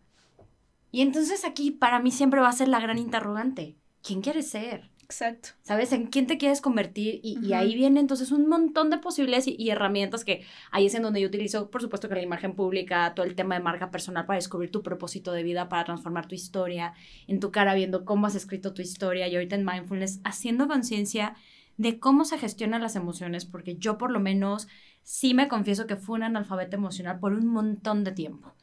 [0.91, 3.75] Y entonces aquí para mí siempre va a ser la gran interrogante.
[4.01, 4.89] ¿Quién quieres ser?
[5.09, 5.49] Exacto.
[5.63, 5.91] ¿Sabes?
[5.91, 7.19] ¿En quién te quieres convertir?
[7.23, 10.93] Y, y ahí viene entonces un montón de posibilidades y, y, herramientas que ahí es
[10.93, 13.89] en donde yo utilizo, por supuesto que la imagen pública, todo el tema de marca
[13.89, 16.93] personal para descubrir tu propósito de vida, para transformar tu historia,
[17.27, 21.33] en tu cara viendo cómo has escrito tu historia y ahorita en mindfulness, haciendo conciencia
[21.77, 24.67] de cómo se gestionan las emociones, porque yo por lo menos
[25.01, 28.53] sí me confieso que fui un analfabeto emocional por un montón de tiempo.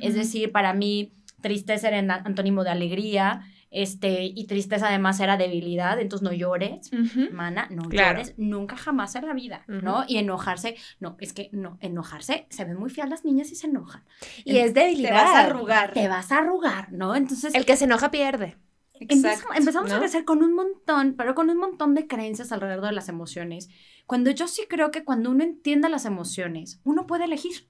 [0.00, 6.00] Es decir, para mí tristeza era antónimo de alegría, este, y tristeza además era debilidad,
[6.00, 6.90] entonces no llores,
[7.32, 10.04] mana, no llores, nunca jamás en la vida, ¿no?
[10.08, 13.68] Y enojarse, no, es que no, enojarse, se ven muy feas las niñas y se
[13.68, 14.04] enojan.
[14.44, 15.10] Y es debilidad.
[15.10, 15.92] Te vas a arrugar.
[15.92, 17.14] Te vas a arrugar, ¿no?
[17.14, 17.54] Entonces...
[17.54, 18.56] El que se enoja pierde.
[19.00, 22.92] Exacto, empezamos a crecer con un montón, pero con un montón de creencias alrededor de
[22.92, 23.70] las emociones.
[24.04, 27.66] Cuando yo sí creo que cuando uno entiende las emociones, uno puede elegir.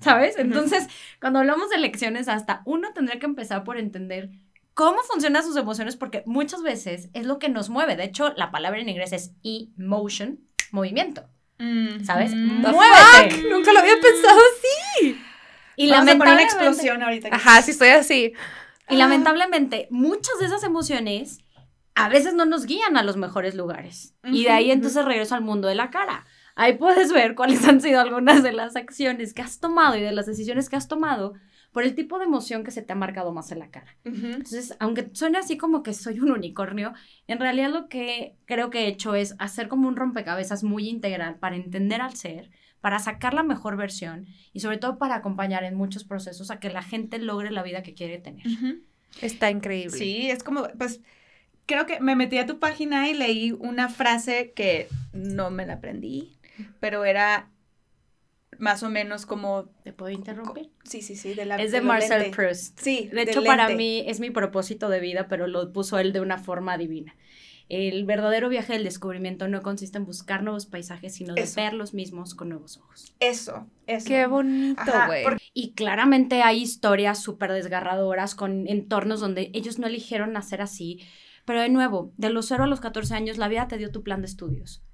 [0.00, 0.36] ¿Sabes?
[0.38, 0.88] Entonces,
[1.20, 4.30] cuando hablamos de elecciones, hasta uno tendría que empezar por entender
[4.76, 7.96] cómo funcionan sus emociones, porque muchas veces es lo que nos mueve.
[7.96, 11.24] De hecho, la palabra en inglés es emotion, movimiento.
[12.04, 12.34] ¿Sabes?
[12.34, 13.42] ¡Muévete!
[13.50, 15.18] Nunca lo había pensado así.
[15.76, 17.30] Y Vamos a poner una explosión ahorita.
[17.32, 18.34] Ajá, sí estoy así.
[18.90, 21.38] Y lamentablemente, muchas de esas emociones
[21.94, 24.14] a veces no nos guían a los mejores lugares.
[24.24, 26.26] y de ahí entonces regreso al mundo de la cara.
[26.54, 30.12] Ahí puedes ver cuáles han sido algunas de las acciones que has tomado y de
[30.12, 31.32] las decisiones que has tomado
[31.76, 33.94] por el tipo de emoción que se te ha marcado más en la cara.
[34.02, 36.94] Entonces, aunque suene así como que soy un unicornio,
[37.26, 41.34] en realidad lo que creo que he hecho es hacer como un rompecabezas muy integral
[41.34, 45.74] para entender al ser, para sacar la mejor versión y sobre todo para acompañar en
[45.74, 48.46] muchos procesos a que la gente logre la vida que quiere tener.
[49.20, 49.98] Está increíble.
[49.98, 51.02] Sí, es como, pues,
[51.66, 55.74] creo que me metí a tu página y leí una frase que no me la
[55.74, 56.38] aprendí,
[56.80, 57.50] pero era
[58.58, 59.66] más o menos como...
[59.82, 60.70] ¿Te puedo interrumpir?
[60.84, 61.34] Sí, sí, sí.
[61.34, 62.78] De la, es de, Marcel Proust.
[62.78, 63.08] Sí.
[63.12, 66.38] De hecho, para mí es mi propósito de vida, pero lo puso él de una
[66.38, 67.14] forma divina.
[67.68, 71.94] El verdadero viaje del descubrimiento no consiste en buscar nuevos paisajes, sino de ver los
[71.94, 73.12] mismos con nuevos ojos.
[73.18, 74.06] Eso, eso.
[74.06, 75.24] Qué bonito, güey.
[75.52, 81.00] Y claramente hay historias súper desgarradoras con entornos donde ellos no eligieron nacer así.
[81.44, 84.04] Pero de nuevo, de los 0 a los 14 años, la vida te dio tu
[84.04, 84.84] plan de estudios.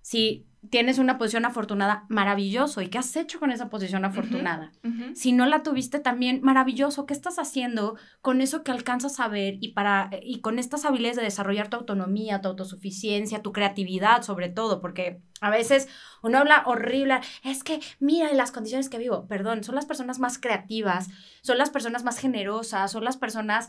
[0.00, 2.80] Si tienes una posición afortunada, maravilloso.
[2.82, 4.70] ¿Y qué has hecho con esa posición afortunada?
[5.14, 7.04] Si no la tuviste también, maravilloso.
[7.04, 11.16] ¿Qué estás haciendo con eso que alcanzas a ver y, para, y con estas habilidades
[11.16, 14.80] de desarrollar tu autonomía, tu autosuficiencia, tu creatividad sobre todo?
[14.80, 15.88] Porque a veces
[16.22, 19.26] uno habla horrible, es que mira las condiciones que vivo.
[19.26, 21.08] Perdón, son las personas más creativas,
[21.42, 23.68] son las personas más generosas, son las personas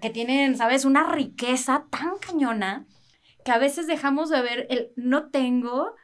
[0.00, 0.84] que tienen, ¿sabes?
[0.84, 2.86] Una riqueza tan cañona
[3.44, 5.94] que a veces dejamos de ver el no tengo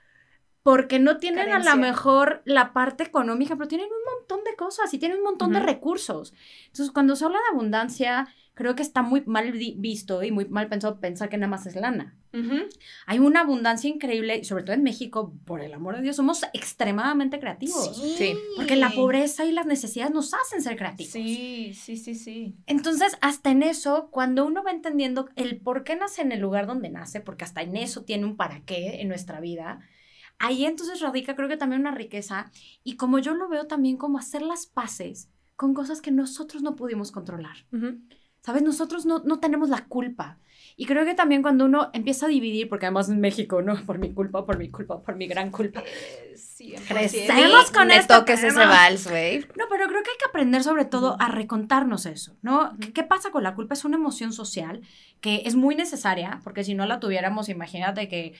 [0.69, 4.93] porque no tienen a lo mejor la parte económica, pero tienen un montón de cosas
[4.93, 6.35] y tienen un montón de recursos.
[6.67, 10.69] Entonces, cuando se habla de abundancia, creo que está muy mal visto y muy mal
[10.69, 12.19] pensado pensar que nada más es lana.
[13.07, 17.41] Hay una abundancia increíble, sobre todo en México, por el amor de Dios, somos extremadamente
[17.41, 17.97] creativos.
[18.19, 18.37] Sí.
[18.55, 21.15] Porque la pobreza y las necesidades nos hacen ser creativos.
[21.15, 22.57] Sí, sí, sí, sí.
[22.67, 26.67] Entonces, hasta en eso, cuando uno va entendiendo el por qué nace en el lugar
[26.67, 29.81] donde nace, porque hasta en eso tiene un para qué en nuestra vida,
[30.39, 32.51] ahí entonces radica creo que también una riqueza
[32.85, 36.77] y como yo lo veo también como hacer las paces con cosas que nosotros no
[36.77, 37.57] pudimos controlar.
[38.41, 38.63] ¿Sabes?
[38.63, 40.39] Nosotros no, no tenemos la culpa.
[40.81, 43.75] Y creo que también cuando uno empieza a dividir, porque además en México, ¿no?
[43.85, 45.83] Por mi culpa, por mi culpa, por mi gran culpa.
[46.37, 48.21] Sí, Crecemos con esto.
[48.21, 49.41] toques ese vals, güey.
[49.57, 52.77] No, pero creo que hay que aprender sobre todo a recontarnos eso, ¿no?
[52.95, 53.75] ¿Qué, pasa con la culpa?
[53.75, 54.83] Es una emoción social
[55.21, 58.35] que es muy necesaria, porque si no la tuviéramos, imagínate que,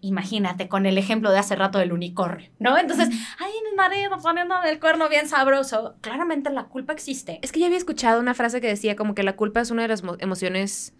[0.00, 2.76] imagínate con el ejemplo de hace rato del unicornio, ¿no?
[2.78, 5.94] Entonces, ay, mi marido poniendo del cuerno bien sabroso.
[6.00, 7.38] Claramente la culpa existe.
[7.42, 9.82] Es que yo había escuchado una frase que decía como que la culpa es una
[9.82, 10.92] de las emociones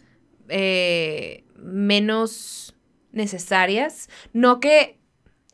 [0.49, 2.75] eh, menos
[3.13, 4.09] necesarias.
[4.33, 4.99] No que,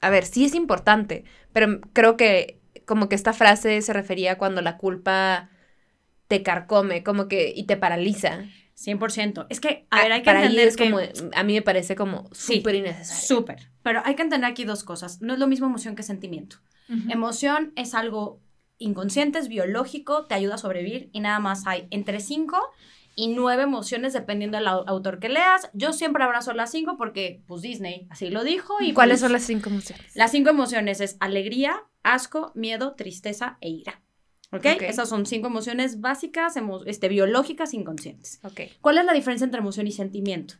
[0.00, 4.60] a ver, sí es importante, pero creo que como que esta frase se refería cuando
[4.60, 5.50] la culpa
[6.28, 8.44] te carcome, como que, y te paraliza.
[8.76, 9.46] 100%.
[9.48, 10.90] Es que, a ver, hay que entender que...
[10.90, 10.98] Como,
[11.34, 13.26] a mí me parece como súper innecesario.
[13.26, 13.70] Súper.
[13.82, 15.20] Pero hay que entender aquí dos cosas.
[15.20, 16.56] No es lo mismo emoción que sentimiento.
[17.08, 18.42] Emoción es algo
[18.76, 22.58] inconsciente, es biológico, te ayuda a sobrevivir y nada más hay entre cinco
[23.14, 25.70] y nueve emociones dependiendo del autor que leas.
[25.72, 28.76] Yo siempre abrazo las cinco porque, pues, Disney así lo dijo.
[28.80, 30.16] ¿Y cuáles pues, son las cinco emociones?
[30.16, 34.02] Las cinco emociones es alegría, asco, miedo, tristeza e ira.
[34.52, 34.66] ¿Ok?
[34.82, 38.38] Esas son cinco emociones básicas, este, biológicas, inconscientes.
[38.44, 38.60] Ok.
[38.82, 40.56] ¿Cuál es la diferencia entre emoción y sentimiento?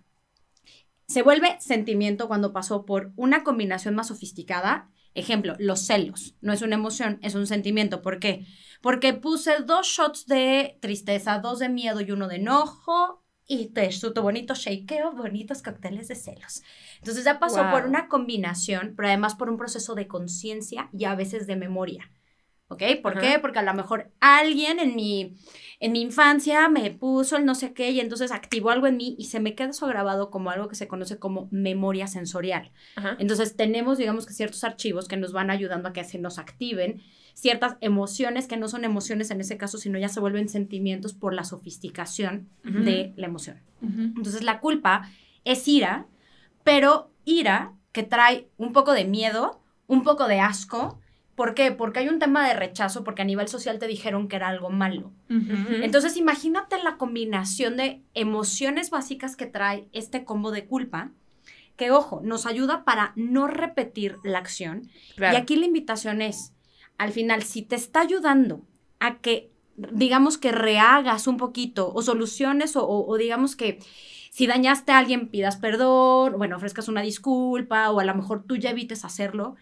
[1.09, 4.91] Se vuelve sentimiento cuando pasó por una combinación más sofisticada.
[5.15, 6.35] Ejemplo, los celos.
[6.41, 8.03] No es una emoción, es un sentimiento.
[8.03, 8.47] ¿Por qué?
[8.81, 13.89] Porque puse dos shots de tristeza, dos de miedo y uno de enojo y te
[13.89, 16.63] tu bonito shakeo, bonitos cócteles de celos.
[16.99, 21.15] Entonces ya pasó por una combinación, pero además por un proceso de conciencia y a
[21.15, 22.11] veces de memoria.
[22.69, 22.83] ¿Ok?
[23.03, 23.39] ¿Por qué?
[23.39, 25.37] Porque a lo mejor alguien en mi,
[25.83, 29.17] en mi infancia me puso el no sé qué y entonces activó algo en mí
[29.19, 32.71] y se me queda eso grabado como algo que se conoce como memoria sensorial.
[32.95, 33.17] Ajá.
[33.19, 37.03] Entonces tenemos, digamos que ciertos archivos que nos van ayudando a que se nos activen
[37.35, 41.35] ciertas emociones que no son emociones en ese caso, sino ya se vuelven sentimientos por
[41.35, 43.61] la sofisticación de la emoción.
[43.83, 45.11] Entonces la culpa
[45.45, 46.07] es ira,
[46.63, 51.01] pero ira que trae un poco de miedo, un poco de asco.
[51.43, 51.73] ¿Por qué?
[51.73, 54.71] Porque hay un tema de rechazo, porque a nivel social te dijeron que era algo
[54.71, 55.11] malo.
[55.83, 61.11] Entonces imagínate la combinación de emociones básicas que trae este combo de culpa,
[61.77, 64.89] que ojo, nos ayuda para no repetir la acción.
[65.17, 65.35] Claro.
[65.37, 66.53] Y aquí la invitación es,
[66.97, 68.61] al final, si te está ayudando
[69.01, 73.81] a que, digamos que rehagas un poquito o soluciones o, o- o digamos que
[74.31, 78.57] si dañaste a alguien pidas perdón, bueno, ofrezcas una disculpa o a lo mejor tú
[78.57, 79.57] ya evites hacerlo,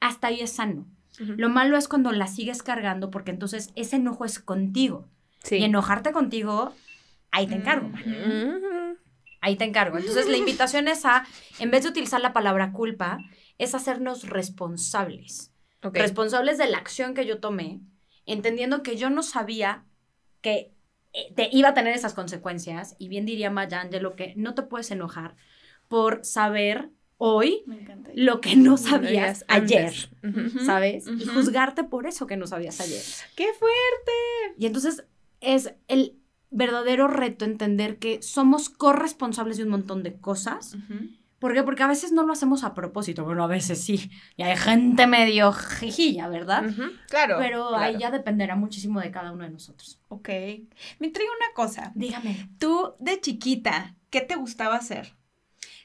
[0.00, 0.86] hasta ahí es sano.
[1.18, 5.08] Lo malo es cuando la sigues cargando porque entonces ese enojo es contigo.
[5.42, 5.56] Sí.
[5.56, 6.72] Y enojarte contigo,
[7.30, 7.88] ahí te encargo.
[7.88, 8.98] Ujú.
[9.40, 9.98] Ahí te encargo.
[9.98, 11.26] Entonces la invitación es a,
[11.58, 13.18] en vez de utilizar la palabra culpa,
[13.58, 15.52] es hacernos responsables.
[15.82, 17.80] Responsables de la acción que yo tomé,
[18.24, 19.84] entendiendo que yo no sabía
[20.40, 20.72] que
[21.12, 22.96] eh, te iba a tener esas consecuencias.
[22.98, 25.36] Y bien diría Maya Angelou que no te puedes enojar
[25.88, 28.10] por saber hoy Me encanta.
[28.14, 29.92] lo que no sabías ayer.
[30.64, 31.06] ¿Sabes?
[31.08, 33.02] Y juzgarte por eso que no sabías ayer.
[33.34, 34.54] ¡Qué fuerte!
[34.58, 35.04] Y entonces
[35.40, 36.18] es el
[36.50, 40.76] verdadero reto entender que somos corresponsables de un montón de cosas.
[41.38, 41.62] ¿Por qué?
[41.62, 43.24] Porque a veces no lo hacemos a propósito.
[43.24, 44.10] Bueno, a veces sí.
[44.36, 46.64] Y hay gente medio jijilla, ¿verdad?
[47.08, 47.36] Claro.
[47.38, 47.84] Pero claro.
[47.84, 50.00] ahí ya dependerá muchísimo de cada uno de nosotros.
[50.08, 50.28] Ok.
[50.98, 51.92] Me intriga una cosa.
[51.94, 52.48] Dígame.
[52.58, 55.14] Tú, de chiquita, ¿qué te gustaba hacer?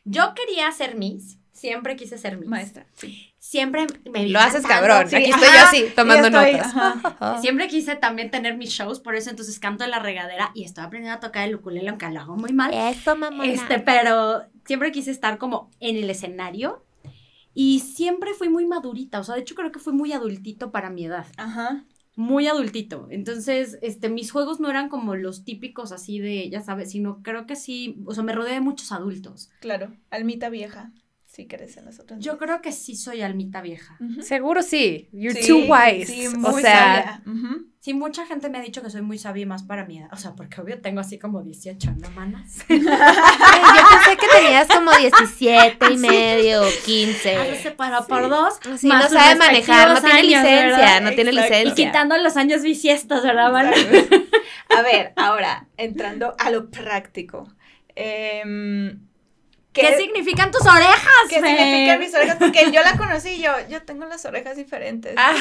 [0.04, 1.38] Yo quería ser Miss.
[1.52, 2.50] Siempre quise ser Miss.
[2.50, 2.88] Maestra.
[2.94, 3.34] Sí.
[3.38, 5.08] Siempre me vi Lo haces cabrón.
[5.10, 6.76] Sí, Aquí estoy yo así, tomando yo estoy, notas.
[6.76, 7.42] ajá.
[7.42, 10.84] Siempre quise también tener mis shows, por eso entonces canto en la regadera y estoy
[10.84, 12.72] aprendiendo a tocar el ukulele, aunque lo hago muy mal.
[12.74, 13.46] Eso, mamá.
[13.46, 16.84] Este, pero siempre quise estar como en el escenario
[17.54, 20.90] y siempre fui muy madurita, o sea, de hecho creo que fui muy adultito para
[20.90, 21.84] mi edad, Ajá.
[22.16, 23.08] Muy adultito.
[23.10, 27.46] Entonces, este, mis juegos no eran como los típicos así de, ya sabes, sino creo
[27.46, 29.50] que sí, o sea, me rodeé de muchos adultos.
[29.60, 29.94] Claro.
[30.10, 30.92] Almita vieja.
[31.34, 32.20] Sí, crees en las otras.
[32.20, 33.98] Yo creo que sí soy almita vieja.
[34.20, 35.08] Seguro sí.
[35.14, 36.06] You're Sí, too wise.
[36.08, 37.24] Sí, o muy sea, sabia.
[37.26, 37.68] Ujú.
[37.80, 40.10] Sí, mucha gente me ha dicho que soy muy sabia y más para mi edad,
[40.12, 42.58] o sea, porque obvio tengo así como 18, ¿no, manas?
[42.70, 47.36] yo pensé que tenías como 17 y medio, 15.
[47.38, 48.56] Ah, separado por dos.
[48.78, 51.02] Sí, más no sabe manejar, no tiene años, licencia, ¿verdad?
[51.02, 51.54] no tiene Exacto.
[51.54, 51.86] Y licencia.
[51.88, 53.72] quitando los años bisiestos, ¿verdad, Van?
[54.78, 57.48] A ver, ahora, entrando a lo práctico.
[57.96, 59.00] Em,
[59.74, 62.38] ¿Qué, significan tus orejas, ¿Qué significan mis orejas?
[62.38, 65.14] Porque yo la conocí y yo, yo tengo las orejas diferentes.
[65.18, 65.34] Ah,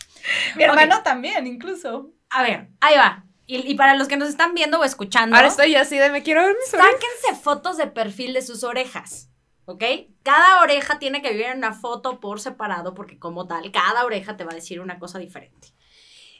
[0.56, 2.10] Mi hermano también, incluso.
[2.30, 3.24] A ver, ahí va.
[3.46, 6.22] Y, y para los que nos están viendo o escuchando, ahora estoy así de me
[6.22, 6.92] quiero ver mis orejas.
[6.92, 9.28] sáquense fotos de perfil de sus orejas.
[9.64, 9.84] ¿Ok?
[10.22, 14.36] Cada oreja tiene que vivir en una foto por separado, porque como tal, cada oreja
[14.36, 15.68] te va a decir una cosa diferente.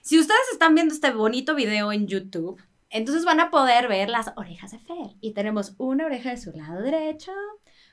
[0.03, 2.61] Si ustedes están viendo este bonito video en YouTube,
[2.93, 5.17] entonces van a poder ver las orejas de Fer.
[5.21, 7.33] Y tenemos una oreja de su lado derecho,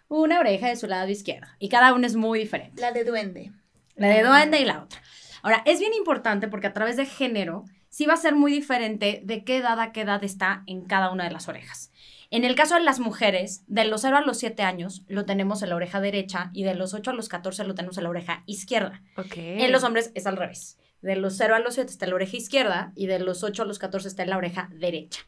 [0.09, 1.47] una oreja de su lado izquierdo.
[1.57, 2.81] Y cada una es muy diferente.
[2.81, 3.51] La de duende.
[3.95, 5.01] La de duende y la otra.
[5.41, 9.21] Ahora, es bien importante porque a través de género sí va a ser muy diferente
[9.23, 11.91] de qué edad a qué edad está en cada una de las orejas.
[12.31, 15.63] En el caso de las mujeres, de los 0 a los 7 años lo tenemos
[15.63, 18.09] en la oreja derecha y de los 8 a los 14 lo tenemos en la
[18.11, 19.01] oreja izquierda.
[19.17, 19.33] Ok.
[19.35, 20.77] En los hombres es al revés.
[21.01, 23.63] De los 0 a los 7 está en la oreja izquierda y de los 8
[23.63, 25.21] a los 14 está en la oreja derecha.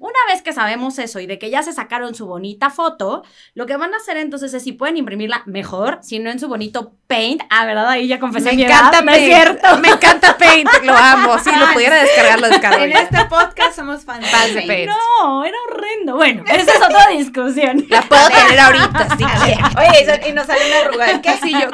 [0.00, 3.22] Una vez que sabemos eso y de que ya se sacaron su bonita foto,
[3.54, 6.48] lo que van a hacer entonces es si pueden imprimirla mejor, si no en su
[6.48, 7.42] bonito paint.
[7.48, 7.88] Ah, ¿verdad?
[7.90, 9.34] Ahí ya confesé Me mi encanta edad, ¿no es Paint.
[9.34, 9.78] cierto?
[9.78, 11.38] Me encanta Paint, lo amo.
[11.38, 12.82] Si lo pudiera descargar, lo descargo.
[12.82, 13.00] En ya.
[13.02, 14.90] este podcast somos fans Fans de Paint.
[14.90, 16.16] No, era horrendo.
[16.16, 17.86] Bueno, esa es otra discusión.
[17.88, 19.22] La puedo tener ahorita, si.
[19.22, 21.22] Oye, y nos sale una arruga.
[21.22, 21.68] ¿Qué Así yo.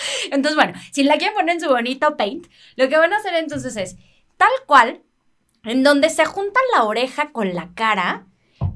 [0.30, 2.46] Entonces, bueno, si la quieren poner en su bonito paint,
[2.76, 3.96] lo que van a hacer entonces es
[4.36, 5.00] tal cual,
[5.64, 8.26] en donde se junta la oreja con la cara,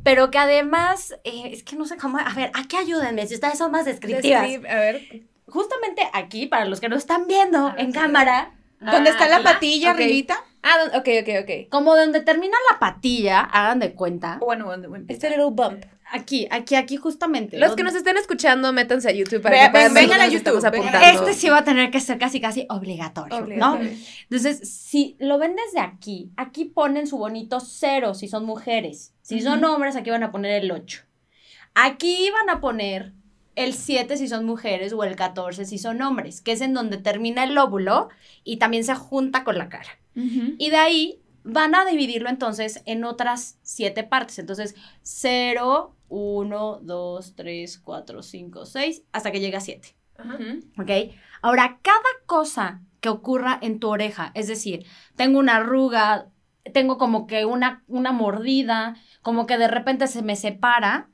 [0.04, 3.58] pero que además, eh, es que no sé cómo, a ver, aquí ayúdenme, si ustedes
[3.58, 4.42] son más descriptivas.
[4.42, 5.22] Describe- A ver.
[5.46, 7.98] Justamente aquí, para los que no están viendo A ver, en sí.
[7.98, 9.94] cámara, ¿Dónde está la patilla, ok.
[10.00, 10.42] arribita?
[10.64, 11.68] Ah, ok, ok, ok.
[11.70, 14.38] como donde termina la patilla, hagan de cuenta.
[14.40, 15.04] Bueno, bueno, bueno.
[15.08, 15.84] Este little bump.
[16.14, 17.58] Aquí, aquí, aquí justamente.
[17.58, 20.20] Los que nos estén escuchando, métanse a YouTube para Ve- que puedan ven- ver vengan
[20.20, 21.02] a YouTube, vengan.
[21.04, 23.78] Este sí va a tener que ser casi, casi obligatorio, ¿no?
[24.30, 29.14] Entonces, si lo ven desde aquí, aquí ponen su bonito cero si son mujeres.
[29.22, 31.00] Si son hombres, aquí van a poner el 8.
[31.74, 33.12] Aquí van a poner
[33.54, 36.98] el 7 si son mujeres o el 14 si son hombres, que es en donde
[36.98, 38.08] termina el óvulo
[38.44, 39.98] y también se junta con la cara.
[40.58, 44.38] Y de ahí van a dividirlo entonces en otras siete partes.
[44.38, 49.96] Entonces, 0, 1, 2, 3, 4, 5, 6, hasta que llega a 7.
[50.18, 50.38] Ajá.
[50.78, 50.90] ¿Ok?
[51.40, 54.84] Ahora, cada cosa que ocurra en tu oreja, es decir,
[55.16, 56.28] tengo una arruga,
[56.74, 61.08] tengo como que una, una mordida, como que de repente se me separa,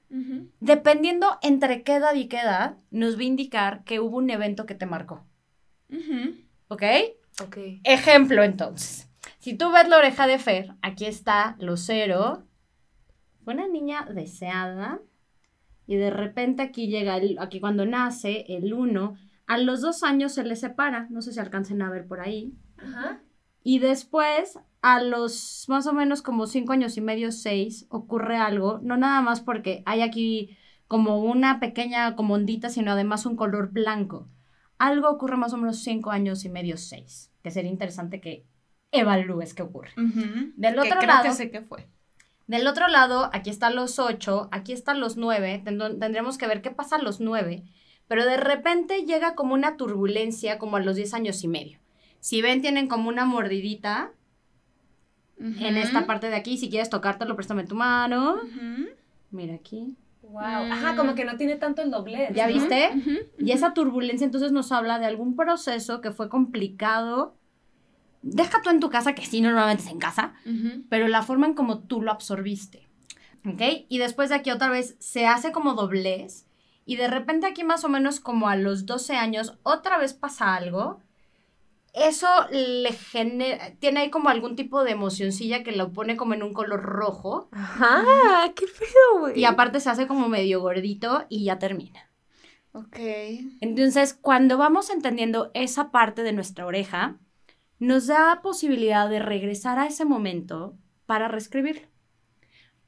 [0.58, 4.66] dependiendo entre qué edad y qué edad, nos va a indicar que hubo un evento
[4.66, 5.24] que te marcó.
[5.90, 6.34] Ujú.
[6.68, 6.82] ¿Ok?
[7.44, 7.56] Ok.
[7.84, 9.08] Ejemplo, entonces.
[9.38, 12.47] Si tú ves la oreja de Fer, aquí está lo cero.
[13.48, 15.00] Fue una niña deseada.
[15.86, 19.14] Y de repente aquí llega, el, aquí cuando nace, el uno.
[19.46, 21.06] A los dos años se le separa.
[21.08, 22.52] No sé si alcancen a ver por ahí.
[22.76, 23.22] Ajá.
[23.62, 28.80] Y después, a los más o menos como cinco años y medio, seis, ocurre algo.
[28.82, 30.54] No nada más porque hay aquí
[30.86, 34.28] como una pequeña como ondita, sino además un color blanco.
[34.76, 37.32] Algo ocurre más o menos cinco años y medio, seis.
[37.42, 38.44] Que sería interesante que
[38.92, 39.92] evalúes qué ocurre.
[39.96, 41.88] Del Que otro creo lado- que sé qué fue.
[42.48, 45.62] Del otro lado, aquí están los ocho, aquí están los nueve.
[45.64, 47.62] Tendr- tendremos que ver qué pasa a los nueve.
[48.08, 51.78] Pero de repente llega como una turbulencia como a los diez años y medio.
[52.20, 54.10] Si ven, tienen como una mordidita
[55.38, 56.56] en esta parte de aquí.
[56.58, 58.40] Si quieres tocártelo, préstame tu mano.
[59.30, 59.94] Mira aquí.
[60.22, 60.40] Wow.
[60.42, 62.34] Ajá, como que no tiene tanto el doblez.
[62.34, 62.52] ¿Ya ¿no?
[62.54, 62.90] viste?
[63.38, 67.34] Y esa turbulencia entonces nos habla de algún proceso que fue complicado.
[68.22, 70.34] Deja tú en tu casa, que sí, normalmente es en casa,
[70.88, 72.88] pero la forma en como tú lo absorbiste.
[73.46, 73.62] ¿Ok?
[73.88, 76.46] Y después de aquí otra vez se hace como doblez.
[76.84, 80.54] Y de repente aquí más o menos como a los 12 años, otra vez pasa
[80.54, 81.00] algo.
[81.94, 86.42] Eso le genera, tiene ahí como algún tipo de emocioncilla que lo pone como en
[86.42, 87.48] un color rojo.
[87.52, 89.38] Ajá, qué pedo, güey.
[89.38, 92.10] Y aparte se hace como medio gordito y ya termina.
[92.72, 92.96] Ok.
[93.60, 97.18] Entonces, cuando vamos entendiendo esa parte de nuestra oreja,
[97.78, 100.76] nos da posibilidad de regresar a ese momento
[101.06, 101.88] para reescribirlo.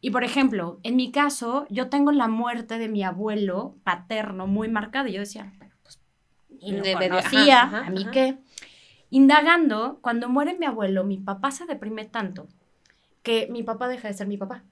[0.00, 4.68] Y por ejemplo, en mi caso, yo tengo la muerte de mi abuelo paterno muy
[4.68, 5.08] marcada.
[5.08, 6.00] Y yo decía, pues,
[6.58, 8.10] y lo De- ajá, conocía, ajá, a mí ajá.
[8.12, 8.38] qué.
[9.10, 12.48] Indagando, cuando muere mi abuelo, mi papá se deprime tanto
[13.22, 14.64] que mi papá deja de ser mi papá.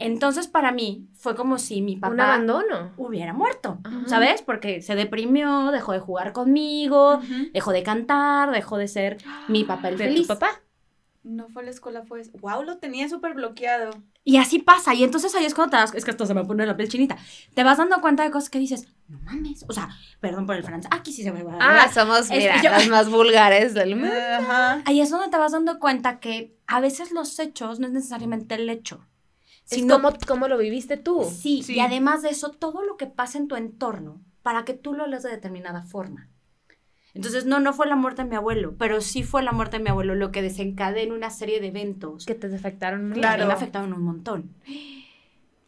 [0.00, 2.92] Entonces, para mí, fue como si mi papá Un abandono.
[2.96, 4.02] hubiera muerto, Ajá.
[4.06, 4.42] ¿sabes?
[4.42, 7.20] Porque se deprimió, dejó de jugar conmigo,
[7.52, 10.22] dejó de cantar, dejó de ser mi papá el De feliz.
[10.26, 10.60] tu papá.
[11.22, 12.22] No fue a la escuela, fue.
[12.40, 13.90] Wow, lo tenía súper bloqueado.
[14.24, 16.44] Y así pasa, y entonces ahí es cuando te das, es que esto se me
[16.44, 17.18] pone la piel chinita,
[17.54, 19.88] te vas dando cuenta de cosas que dices, no mames, o sea,
[20.20, 22.70] perdón por el francés, aquí sí se me va a Ah, somos, Es mira, yo-
[22.70, 24.14] las más vulgares del mundo.
[24.14, 24.82] Ajá.
[24.86, 28.54] Ahí es donde te vas dando cuenta que a veces los hechos no es necesariamente
[28.54, 29.06] el hecho,
[29.76, 31.24] sino como, como lo viviste tú.
[31.24, 31.74] Sí, Sí.
[31.74, 35.06] y además de eso, todo lo que pasa en tu entorno para que tú lo
[35.06, 36.28] leas de determinada forma.
[37.12, 39.82] Entonces, no, no fue la muerte de mi abuelo, pero sí fue la muerte de
[39.82, 43.46] mi abuelo lo que desencadena una serie de eventos Que te afectaron a Claro.
[43.46, 44.54] me afectaron un montón.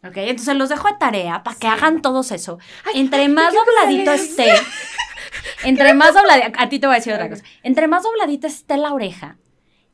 [0.04, 2.58] Ok, entonces los dejo de tarea para que hagan todos eso.
[2.94, 4.52] entre más dobladito esté,
[5.64, 8.76] entre más dobladito, a ti te voy a decir otra cosa, entre más dobladita esté
[8.76, 9.38] la oreja,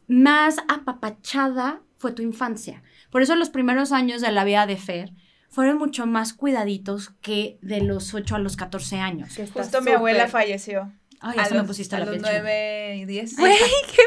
[0.07, 2.83] más apapachada fue tu infancia.
[3.11, 5.13] Por eso los primeros años de la vida de Fer
[5.49, 9.37] fueron mucho más cuidaditos que de los 8 a los 14 años.
[9.55, 10.93] Justo mi abuela falleció.
[11.21, 12.39] Ay, a eso me los, pusiste a la los piel china.
[12.43, 13.37] 9 y 10.
[13.39, 13.53] Güey,
[13.97, 14.03] qué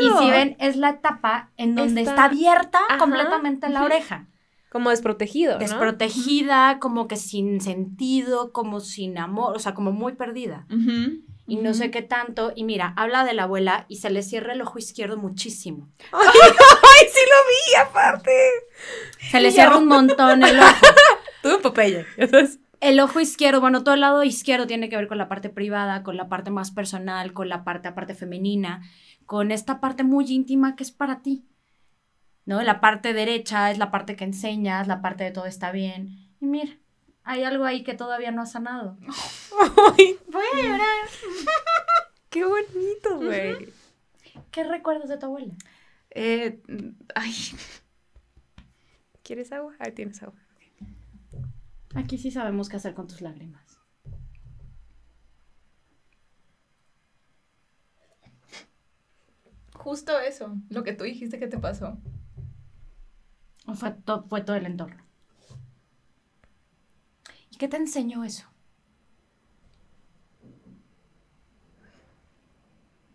[0.00, 0.18] Y pedo.
[0.22, 4.26] si ven, es la etapa en donde Está- está, abierta Ajá, completamente la oreja.
[4.70, 5.58] Como desprotegido, ¿no?
[5.58, 10.66] desprotegida, como que sin sentido, como sin amor, o sea, como muy perdida.
[10.70, 11.20] Ujú.
[11.46, 12.52] Y no sé qué tanto.
[12.54, 15.90] Y mira, habla de la abuela y se le cierra el ojo izquierdo muchísimo.
[16.12, 16.28] ¡Ay,
[17.12, 18.50] sí lo vi, aparte!
[19.30, 20.86] Se le cierra un montón el ojo.
[21.42, 22.06] Tú, Popeye.
[22.80, 26.02] El ojo izquierdo, bueno, todo el lado izquierdo tiene que ver con la parte privada,
[26.02, 28.82] con la parte más personal, con la parte aparte femenina,
[29.24, 31.46] con esta parte muy íntima que es para ti.
[32.44, 32.60] ¿No?
[32.62, 36.08] La parte derecha es la parte que enseñas, la parte de todo está bien.
[36.40, 36.72] Y mira,
[37.24, 38.96] hay algo ahí que todavía no ha sanado.
[39.98, 41.06] ¡Ay, Voy a llorar.
[42.30, 43.72] qué bonito, güey!
[44.50, 45.54] ¿Qué recuerdas de tu abuela?
[46.10, 46.60] Eh,
[47.14, 47.34] ay,
[49.22, 49.74] ¿Quieres agua?
[49.78, 50.38] Ahí tienes agua.
[51.94, 53.78] Aquí sí sabemos qué hacer con tus lágrimas.
[59.74, 61.98] justo eso, lo que tú dijiste que te pasó.
[63.66, 65.02] ¿O fue, to- fue todo el entorno?
[67.62, 68.48] ¿Qué te enseñó eso?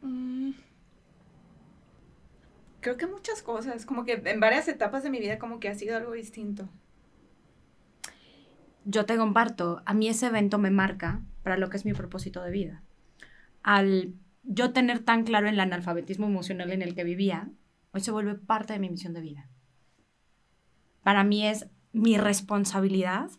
[0.01, 0.51] Mm.
[2.79, 5.75] Creo que muchas cosas, como que en varias etapas de mi vida como que ha
[5.75, 6.69] sido algo distinto.
[8.85, 12.41] Yo te comparto, a mí ese evento me marca para lo que es mi propósito
[12.41, 12.83] de vida.
[13.63, 17.49] Al yo tener tan claro el analfabetismo emocional en el que vivía,
[17.91, 19.49] hoy se vuelve parte de mi misión de vida.
[21.03, 23.29] Para mí es mi responsabilidad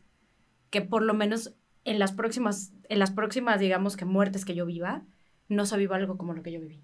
[0.71, 1.55] que por lo menos
[1.85, 5.03] en las próximas, en las próximas, digamos que muertes que yo viva,
[5.49, 6.81] no se viva algo como lo que yo viví.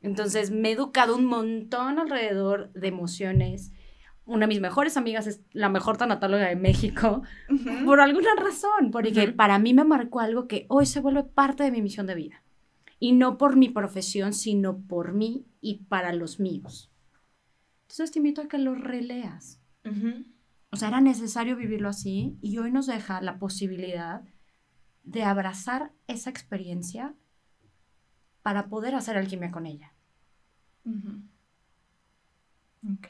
[0.00, 3.72] Entonces me he educado un montón alrededor de emociones.
[4.26, 7.22] Una de mis mejores amigas es la mejor tanatóloga de México,
[7.84, 11.70] por alguna razón, porque para mí me marcó algo que hoy se vuelve parte de
[11.70, 12.42] mi misión de vida.
[12.98, 16.90] Y no por mi profesión, sino por mí y para los míos.
[17.82, 19.60] Entonces te invito a que lo releas.
[20.74, 24.24] O sea, era necesario vivirlo así y hoy nos deja la posibilidad
[25.04, 27.14] de abrazar esa experiencia
[28.42, 29.94] para poder hacer alquimia con ella.
[32.92, 33.06] Ok.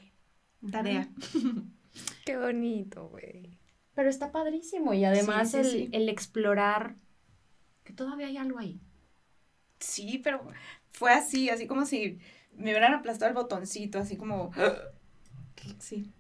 [0.71, 1.09] Tarea.
[2.27, 3.59] Qué bonito, güey.
[3.95, 6.97] Pero está padrísimo y además el, el explorar
[7.83, 8.79] que todavía hay algo ahí.
[9.79, 10.47] Sí, pero
[10.91, 12.19] fue así, así como si
[12.53, 14.51] me hubieran aplastado el botoncito, así como...
[15.79, 16.13] Sí.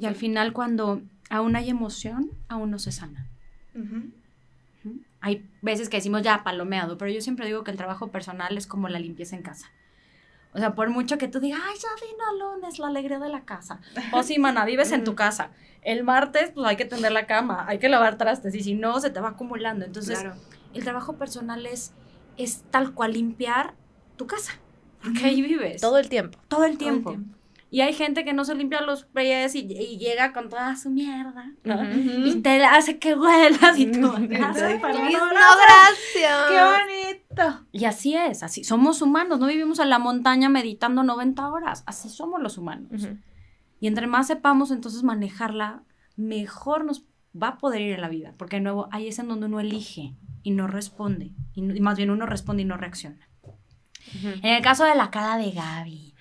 [0.00, 3.28] Y al final cuando aún hay emoción, aún no se sana.
[5.20, 8.66] Hay veces que decimos ya palomeado, pero yo siempre digo que el trabajo personal es
[8.66, 9.70] como la limpieza en casa.
[10.54, 13.44] O sea, por mucho que tú digas, ay, ya vino lunes, la alegría de la
[13.44, 13.80] casa.
[14.12, 15.50] O sí, mana, vives en tu casa.
[15.80, 19.00] El martes, pues hay que tender la cama, hay que lavar trastes, y si no,
[19.00, 19.84] se te va acumulando.
[19.84, 20.22] Entonces,
[20.74, 21.94] el trabajo personal es,
[22.36, 23.74] es tal cual limpiar
[24.16, 24.52] tu casa,
[25.02, 25.80] porque ahí vives.
[25.80, 26.38] Todo el tiempo.
[26.48, 27.16] Todo el tiempo.
[27.72, 31.54] Y hay gente que no se limpia los pies y, llega con toda su mierda,
[31.64, 34.00] Y te hace que huelas y tú.
[34.12, 34.68] no, gracias.
[36.50, 37.66] ¡Qué bonito!
[37.72, 38.62] Y así es, así.
[38.62, 41.82] Somos humanos, no vivimos en la montaña meditando 90 horas.
[41.86, 43.08] Así somos los humanos.
[43.80, 45.82] Y entre más sepamos entonces manejarla,
[46.14, 48.34] mejor nos va a poder ir en la vida.
[48.36, 51.32] Porque de nuevo, ahí es en donde uno elige y no responde.
[51.54, 53.30] Y, más bien uno responde y no reacciona.
[54.42, 56.11] En el caso de la cara de Gaby.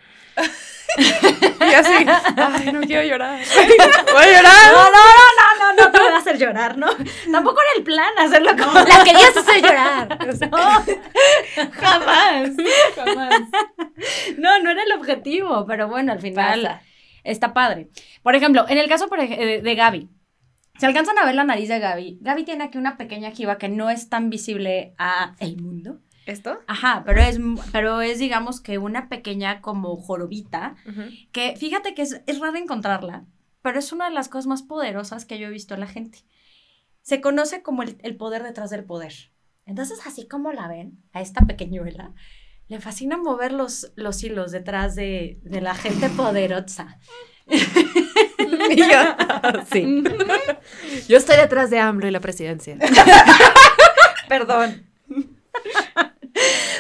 [0.97, 3.39] y así, ay, no quiero llorar.
[4.13, 4.73] Voy a llorar.
[4.73, 6.87] No, no, no, no, no, no te voy a hacer llorar, ¿no?
[7.31, 8.73] Tampoco era el plan hacerlo como.
[8.73, 10.17] La querías hacer llorar.
[10.51, 10.57] No,
[11.71, 12.49] jamás.
[12.95, 13.41] Jamás.
[14.37, 16.81] No, no era el objetivo, pero bueno, al final
[17.23, 17.89] está padre.
[18.21, 20.09] Por ejemplo, en el caso de Gaby,
[20.81, 22.17] se alcanzan a ver la nariz de Gaby.
[22.21, 25.99] Gaby tiene aquí una pequeña jiba que no es tan visible a el mundo.
[26.25, 26.59] ¿Esto?
[26.67, 27.39] Ajá, pero es,
[27.71, 30.75] pero es digamos que una pequeña como jorobita,
[31.31, 33.25] que fíjate que es, es raro encontrarla,
[33.61, 36.19] pero es una de las cosas más poderosas que yo he visto en la gente.
[37.01, 39.13] Se conoce como el, poder detrás del poder.
[39.65, 42.13] Entonces, así como la ven, a esta pequeñuela,
[42.67, 46.99] le fascina mover los, los hilos detrás de, de la gente poderosa.
[47.47, 50.03] y yo, sí.
[51.07, 52.77] Yo estoy detrás de AMLO y la presidencia.
[54.29, 54.87] Perdón.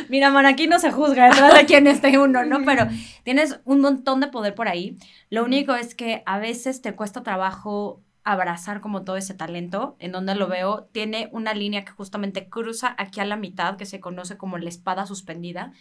[0.09, 2.63] Mira, man, aquí no se juzga detrás de quién esté uno, ¿no?
[2.65, 2.87] Pero
[3.23, 4.97] tienes un montón de poder por ahí.
[5.29, 10.11] Lo único es que a veces te cuesta trabajo abrazar como todo ese talento, en
[10.11, 13.99] donde lo veo, tiene una línea que justamente cruza aquí a la mitad, que se
[13.99, 15.73] conoce como la espada suspendida.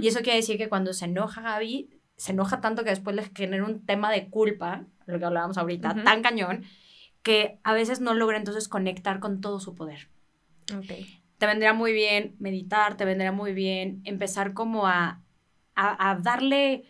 [0.00, 3.30] Y eso quiere decir que cuando se enoja Gaby, se enoja tanto que después le
[3.34, 6.64] genera un tema de culpa, lo que hablábamos ahorita, tan cañón,
[7.22, 10.08] que a veces no logra entonces conectar con todo su poder.
[10.78, 15.22] Okay te vendría muy bien meditar, te vendría muy bien empezar como a,
[15.74, 16.84] a, darle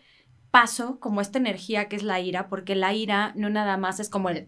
[0.51, 4.09] paso como esta energía que es la ira, porque la ira no nada más es
[4.09, 4.47] como el...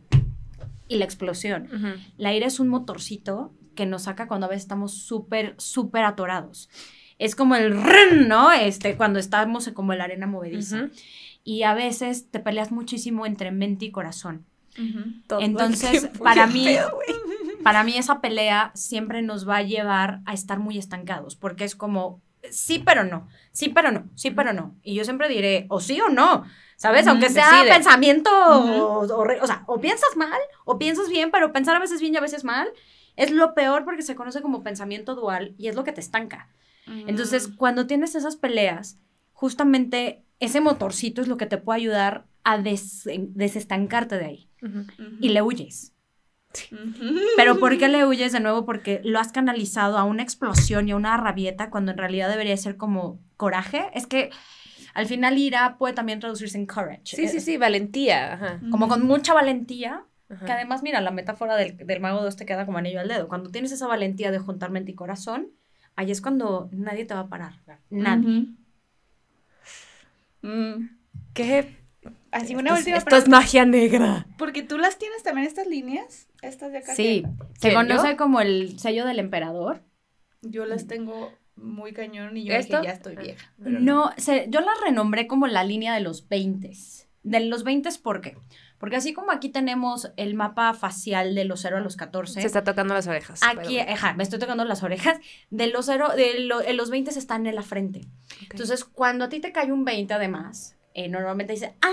[0.88, 1.68] y la explosión.
[2.18, 6.70] La ira es un motorcito que nos saca cuando a veces estamos súper, súper atorados.
[7.20, 7.76] Es como el
[8.28, 8.52] ¿no?
[8.52, 10.90] Este, cuando estamos como en la arena movediza.
[11.44, 14.46] Y a veces te peleas muchísimo entre mente y corazón.
[15.40, 16.68] Entonces, para mí,
[17.68, 21.76] para mí esa pelea siempre nos va a llevar a estar muy estancados, porque es
[21.76, 24.74] como, sí, pero no, sí, pero no, sí, pero no.
[24.84, 26.46] Y yo siempre diré, o sí o no,
[26.78, 27.08] ¿sabes?
[27.08, 32.00] Aunque sea pensamiento, o, sea, o piensas mal, o piensas bien, pero pensar a veces
[32.00, 32.70] bien y a veces mal,
[33.18, 36.48] es lo peor porque se conoce como pensamiento dual y es lo que te estanca.
[36.86, 38.98] Entonces, cuando tienes esas peleas,
[39.34, 44.50] justamente ese motorcito es lo que te puede ayudar a desestancarte de ahí.
[45.20, 45.92] Y le huyes.
[47.36, 48.66] Pero ¿por qué le huyes de nuevo?
[48.66, 52.58] Porque lo has canalizado a una explosión y a una rabieta cuando en realidad debería
[52.58, 53.90] ser como coraje.
[53.94, 54.30] Es que
[54.94, 57.16] al final ira puede también traducirse en courage.
[57.16, 58.60] Sí, sí, sí, valentía.
[58.72, 60.46] Como con mucha valentía Ajá.
[60.46, 63.08] Que además, mira, la metáfora del, del mago de Oz te queda como anillo al
[63.08, 63.28] dedo.
[63.28, 65.52] Cuando tienes esa valentía de juntar mente y corazón,
[65.96, 67.54] ahí es cuando nadie te va a parar.
[67.90, 68.48] Nadie.
[70.42, 70.90] Mm,
[71.34, 71.78] ¿Qué?
[72.32, 74.28] Así una Esto, última esto es magia negra.
[74.38, 76.96] Porque tú las tienes también estas líneas, estas de acá.
[76.96, 77.24] Sí,
[77.56, 78.18] se ¿Quién, conoce yo?
[78.18, 79.82] como el sello del emperador.
[80.42, 82.78] Yo las tengo muy cañón y yo ¿Esto?
[82.78, 83.54] dije, ya estoy Ah, vieja.
[83.64, 86.72] pero No, se- yo la renombré como la línea de los 20.
[87.24, 88.38] De los 20, ¿por qué?
[88.78, 92.46] Porque así como aquí tenemos el mapa facial de los 0 a los 14, Se
[92.46, 93.42] está tocando las orejas.
[93.44, 95.18] aquí, ajá, me estoy tocando las orejas,
[95.50, 98.02] de los 0, de lo- en los 20 están en la frente.
[98.52, 101.92] Entonces, cuando a ti te cae un 20 además, eh, normalmente dice, ¡ah!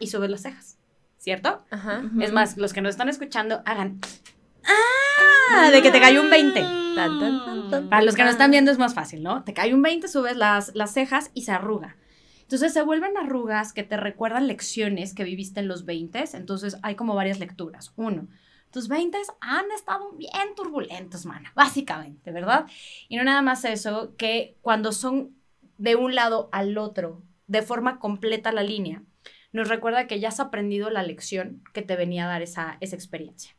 [0.00, 0.78] Y subes las cejas,
[1.22, 1.64] ¿cierto?
[1.70, 2.02] Ajá.
[2.20, 4.00] Es más, los que nos están escuchando, hagan,
[4.64, 5.70] ¡ah!
[5.70, 6.60] De que te cayó un 20.
[6.60, 7.88] Tan, tan, tan, tan.
[7.88, 9.44] Para los que no están viendo es más fácil, ¿no?
[9.44, 11.96] Te cae un 20, subes las, las cejas y se arruga.
[12.40, 16.24] Entonces se vuelven arrugas que te recuerdan lecciones que viviste en los 20.
[16.34, 17.92] Entonces hay como varias lecturas.
[17.94, 18.26] Uno,
[18.72, 22.66] tus 20 han estado bien turbulentos, mana, básicamente, ¿verdad?
[23.08, 25.36] Y no nada más eso, que cuando son
[25.78, 29.04] de un lado al otro, de forma completa la línea,
[29.52, 32.96] nos recuerda que ya has aprendido la lección que te venía a dar esa, esa
[32.96, 33.54] experiencia.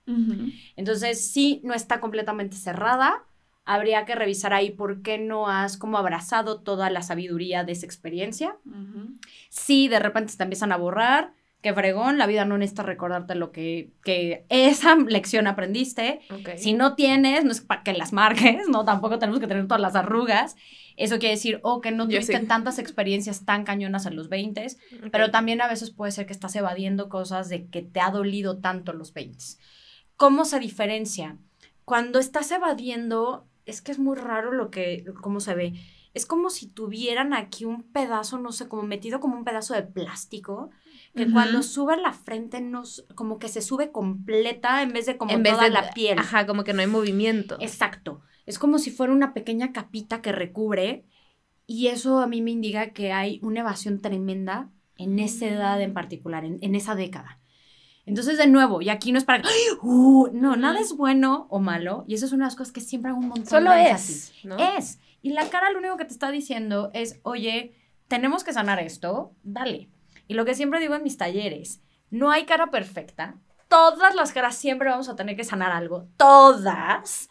[0.75, 3.25] Entonces, sí, no está completamente cerrada.
[3.63, 7.85] Habría que revisar ahí por qué no has como abrazado toda la sabiduría de esa
[7.85, 8.57] experiencia.
[8.65, 9.13] Ujú.
[9.49, 11.33] Sí, de repente te empiezan a borrar.
[11.63, 16.19] Qué fregón, la vida no necesita recordarte lo que, que esa lección aprendiste.
[16.57, 18.83] Si no tienes, no es para que las marques, ¿no?
[18.83, 20.57] Tampoco tenemos que tener todas las arrugas.
[20.97, 22.45] Eso quiere decir, o que no tuviste sí.
[22.47, 25.09] tantas experiencias tan cañonas en los 20 Ok.
[25.09, 28.59] pero también a veces puede ser que estás evadiendo cosas de que te ha dolido
[28.59, 29.37] tanto los 20.
[30.17, 31.37] ¿Cómo se diferencia?
[31.85, 35.73] Cuando estás evadiendo, es que es muy raro lo que, cómo se ve.
[36.13, 39.83] Es como si tuvieran aquí un pedazo, no sé, como metido como un pedazo de
[39.83, 40.69] plástico,
[41.15, 41.33] que Ujú.
[41.33, 45.43] cuando sube la frente, nos, como que se sube completa en vez de como en
[45.43, 46.17] vez toda de la piel.
[46.19, 47.57] Ajá, como que no hay movimiento.
[47.59, 48.21] Exacto.
[48.45, 51.05] Es como si fuera una pequeña capita que recubre
[51.67, 55.93] y eso a mí me indica que hay una evasión tremenda en esa edad en
[55.93, 57.39] particular, en, en esa década.
[58.05, 59.43] Entonces, de nuevo, y aquí no es para...
[59.47, 59.77] ¡Ay!
[59.81, 62.81] Uh, no, nada es bueno o malo y eso es una de las cosas que
[62.81, 63.89] siempre hago un montón Solo de es.
[63.91, 64.33] énfasis.
[64.43, 64.57] ¿no?
[64.77, 64.99] Es.
[65.21, 67.75] Y la cara lo único que te está diciendo es, oye,
[68.09, 69.89] tenemos que sanar esto, dale.
[70.27, 73.35] Y lo que siempre digo en mis talleres, no hay cara perfecta.
[73.67, 76.07] Todas las caras siempre vamos a tener que sanar algo.
[76.17, 77.29] Todas.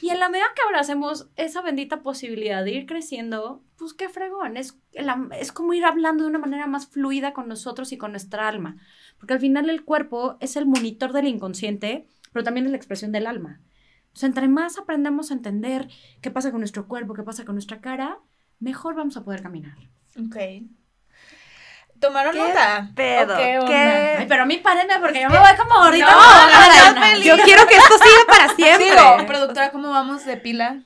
[0.00, 4.56] Y en la medida que abracemos esa bendita posibilidad de ir creciendo, pues qué fregón.
[4.56, 4.76] Es,
[5.38, 8.76] es como ir hablando de una manera más fluida con nosotros y con nuestra alma.
[9.18, 13.12] Porque al final el cuerpo es el monitor del inconsciente, pero también es la expresión
[13.12, 13.60] del alma.
[14.06, 15.88] Entonces, entre más aprendemos a entender
[16.20, 18.18] qué pasa con nuestro cuerpo, qué pasa con nuestra cara,
[18.58, 19.78] mejor vamos a poder caminar.
[20.18, 20.36] Ok.
[22.02, 22.88] ¿Tomaron ¿Qué nota?
[22.94, 23.34] pedo?
[23.34, 23.70] ¿O qué onda?
[23.70, 24.16] ¿Qué?
[24.18, 26.10] Ay, pero a mí párenme porque yo me voy como gordita.
[26.10, 27.00] No, no, no.
[27.06, 27.24] feliz.
[27.24, 28.90] Yo quiero que esto siga para siempre.
[28.90, 30.82] Sigo, productora, ¿cómo vamos de pila?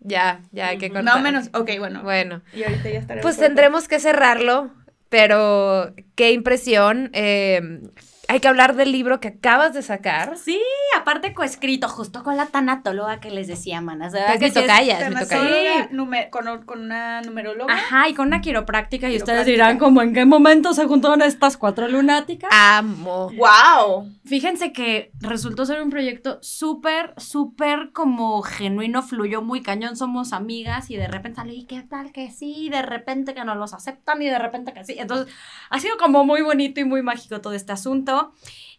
[0.00, 1.04] Ya, ya hay que cortar.
[1.04, 1.48] Más o menos.
[1.54, 2.02] Ok, bueno.
[2.02, 3.22] Bueno, Y ahorita ya estaremos.
[3.22, 4.70] pues tendremos que cerrarlo,
[5.08, 7.10] pero qué impresión.
[7.12, 7.80] eh,
[8.28, 10.36] hay que hablar del libro que acabas de sacar.
[10.36, 10.60] Sí,
[10.96, 14.12] aparte coescrito, justo con la tanatóloga que les decía, manas.
[14.12, 15.28] de verdad Es que es- tocaya, es mi tocaya.
[15.28, 17.72] Tanatóloga, nume- con, con una numeróloga.
[17.74, 21.56] Ajá, y con una quiropráctica, y ustedes dirán, como en qué momento se juntaron estas
[21.56, 22.50] cuatro lunáticas.
[22.52, 23.30] Amo.
[23.36, 24.10] ¡Wow!
[24.24, 30.90] Fíjense que resultó ser un proyecto súper, súper como genuino, fluyó muy cañón, somos amigas
[30.90, 32.54] y de repente sale, ¿y qué tal que sí?
[32.56, 34.96] Y de repente que no los aceptan y de repente que sí.
[34.98, 35.32] Entonces,
[35.70, 38.13] ha sido como muy bonito y muy mágico todo este asunto.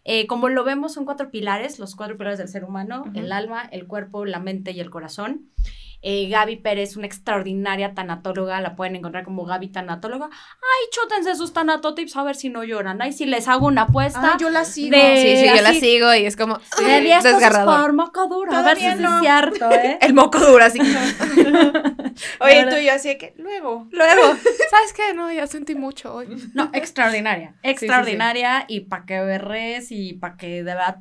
[0.04, 3.62] Eh, como lo vemos, son cuatro pilares, los cuatro pilares del ser humano, el alma,
[3.72, 5.50] el cuerpo, la mente y el corazón.
[6.08, 10.26] Eh, Gaby Pérez, una extraordinaria tanatóloga, la pueden encontrar como Gaby Tanatóloga.
[10.30, 13.02] Ay, chútense sus tanatotips a ver si no lloran.
[13.02, 14.34] Ay, si les hago una apuesta.
[14.34, 14.96] Ah, yo la sigo.
[14.96, 17.80] De- Sí, sí, yo la sigo y es como sí, De 10 pesos desgarrador.
[17.80, 18.52] por moco duro.
[18.52, 19.16] A ver si no.
[19.16, 19.98] es cierto, ¿eh?
[20.00, 20.78] El moco duro, así.
[22.40, 23.88] Oye, tú y yo así que luego.
[23.90, 24.22] Luego,
[24.70, 25.12] ¿sabes qué?
[25.14, 26.28] No, ya sentí mucho hoy.
[26.54, 27.54] No, extraordinaria.
[27.64, 30.98] Extraordinaria y para que berres y para que de verdad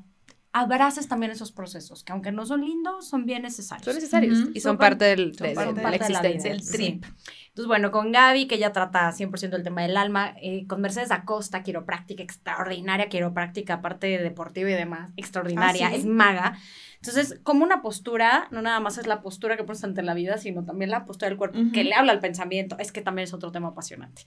[0.58, 3.84] abraces también esos procesos, que aunque no son lindos, son bien necesarios.
[3.84, 4.52] Son necesarios Ujú.
[4.54, 6.52] y Son son par- parte, del, son de, parte de de la la existencia.
[6.52, 6.72] el Sí.
[6.72, 7.06] trip.
[7.50, 11.12] Entonces, bueno, con Gaby, que ella trata 100% el tema del alma, eh, con Mercedes
[11.12, 15.98] Acosta, quiropráctica extraordinaria, quiropráctica, aparte de deportiva y demás, extraordinaria, Ah, ¿sí?
[15.98, 16.58] es maga.
[17.08, 20.38] Entonces, como una postura, no nada más es la postura que pones ante la vida,
[20.38, 21.72] sino también la postura del cuerpo Ujú.
[21.72, 22.78] que le habla al pensamiento.
[22.80, 24.24] Es que también es otro tema apasionante.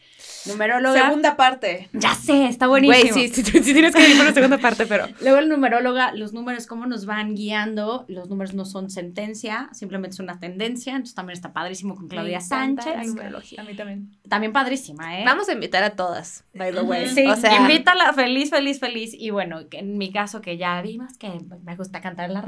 [0.46, 1.02] Numeróloga.
[1.06, 1.88] Segunda parte.
[1.92, 3.12] Ya sé, está buenísimo.
[3.12, 5.06] Güey, sí, sí, sí tienes que ir por la segunda parte, pero.
[5.20, 8.04] Luego el numeróloga, los números, cómo nos van guiando.
[8.08, 10.92] Los números no son sentencia, simplemente es una tendencia.
[10.92, 12.94] Entonces también está padrísimo con Claudia Sánchez.
[12.96, 13.62] la numerología.
[13.62, 14.10] A mí también.
[14.28, 15.22] También padrísima, ¿eh?
[15.24, 17.08] Vamos a invitar a todas, by the way.
[17.08, 19.14] Sí, o sea, invítala feliz, feliz, feliz.
[19.14, 21.30] Y bueno, en mi caso que ya vimos que
[21.64, 22.42] me gusta cantar en la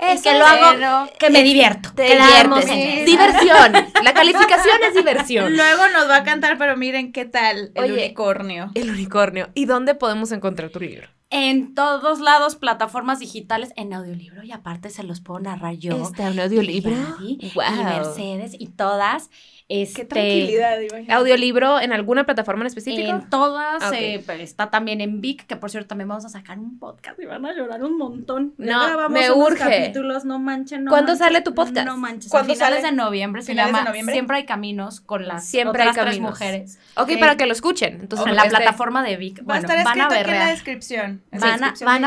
[0.00, 1.90] Es que lo hago, pero que me divierto.
[1.94, 2.64] te diviertes.
[2.66, 3.04] Sí.
[3.04, 3.72] Diversión.
[4.02, 5.56] La calificación es diversión.
[5.56, 7.92] Luego nos va a cantar, pero miren qué tal el Oye.
[7.92, 8.70] unicornio.
[8.74, 9.48] El unicornio.
[9.54, 11.08] ¿Y dónde podemos encontrar tu libro?
[11.30, 14.42] En todos lados, plataformas digitales, en audiolibro.
[14.42, 16.02] Y aparte se los puedo narrar yo.
[16.02, 16.90] Está un audiolibro.
[16.94, 17.64] Gaby Wow.
[17.80, 19.30] Y Mercedes y todas.
[19.68, 21.12] Qué Este, tranquilidad, imagínate.
[21.12, 23.08] ¿Audiolibro en alguna plataforma en específico?
[23.10, 26.58] En todas, eh, pero está también en Vic, que por cierto también vamos a sacar
[26.58, 28.52] un podcast y van a llorar un montón.
[28.58, 29.58] No, me unos urge.
[29.60, 31.86] capítulos, no manchen, no ¿Cuándo sale tu podcast?
[31.86, 32.90] No manches, ¿Cuándo finales sale?
[32.90, 34.12] de noviembre se ¿Finales de llama noviembre?
[34.14, 36.30] Siempre hay caminos con las Siempre hay tres caminos.
[36.32, 36.78] mujeres.
[36.96, 37.18] ok, Ok.
[37.20, 37.98] para que lo escuchen.
[38.00, 39.42] Entonces, en la este- plataforma de Vic.
[39.48, 40.50] Va a estar van a escrito aquí en la berrear.
[40.50, 41.22] descripción.
[41.30, 42.04] En Van a- van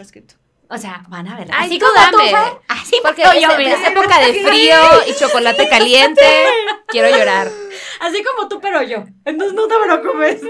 [0.00, 0.34] escrito.
[0.72, 1.48] O sea, van a ver.
[1.52, 2.58] Ay, así tú como tú, dame.
[2.68, 6.22] Así Porque yo, es época de frío y chocolate caliente.
[6.88, 7.50] Quiero llorar.
[8.00, 9.04] Así como tú, pero yo.
[9.26, 10.40] Entonces no te preocupes.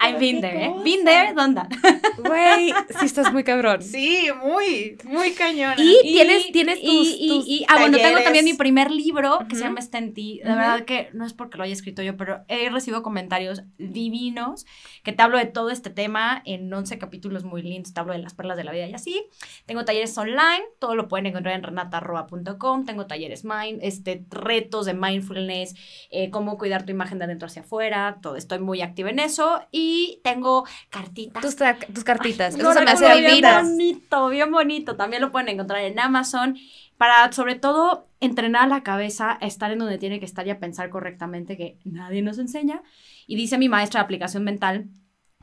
[0.00, 0.74] I've been there, ¿eh?
[0.84, 1.62] Been there, ¿dónde?
[2.18, 3.82] Güey, sí estás muy cabrón.
[3.82, 5.74] Sí, muy, muy cañona.
[5.78, 9.56] Y tienes, tienes tus, y, tus- y- ah, bueno, tengo también mi primer libro que
[9.56, 9.64] se Ujú.
[9.70, 10.40] llama Está en ti.
[10.44, 10.58] De Ujú.
[10.58, 14.64] verdad que no es porque lo haya escrito yo, pero he recibido comentarios divinos
[15.02, 17.92] que te hablo de todo este tema en 11 capítulos muy lindos.
[17.92, 19.24] Te hablo de las perlas de la vida y así.
[19.66, 22.84] Tengo talleres online, todo lo pueden encontrar en renatarroa.com.
[22.86, 25.74] Tengo talleres mind, este, retos de mindfulness,
[26.10, 28.18] eh, cómo cuidar tu imagen de adentro hacia afuera.
[28.22, 29.60] Todo, estoy muy activa en eso.
[29.70, 29.83] Y
[30.22, 31.42] tengo cartitas.
[31.42, 31.56] tus,
[31.92, 32.54] tus cartitas.
[32.54, 34.96] Ay, Eso se me hace bien bonito, bien bonito.
[34.96, 36.56] También lo pueden encontrar en Amazon.
[36.96, 40.60] Para, sobre todo, entrenar la cabeza a estar en donde tiene que estar y a
[40.60, 42.82] pensar correctamente, que nadie nos enseña.
[43.26, 44.86] Y dice mi maestra de aplicación mental,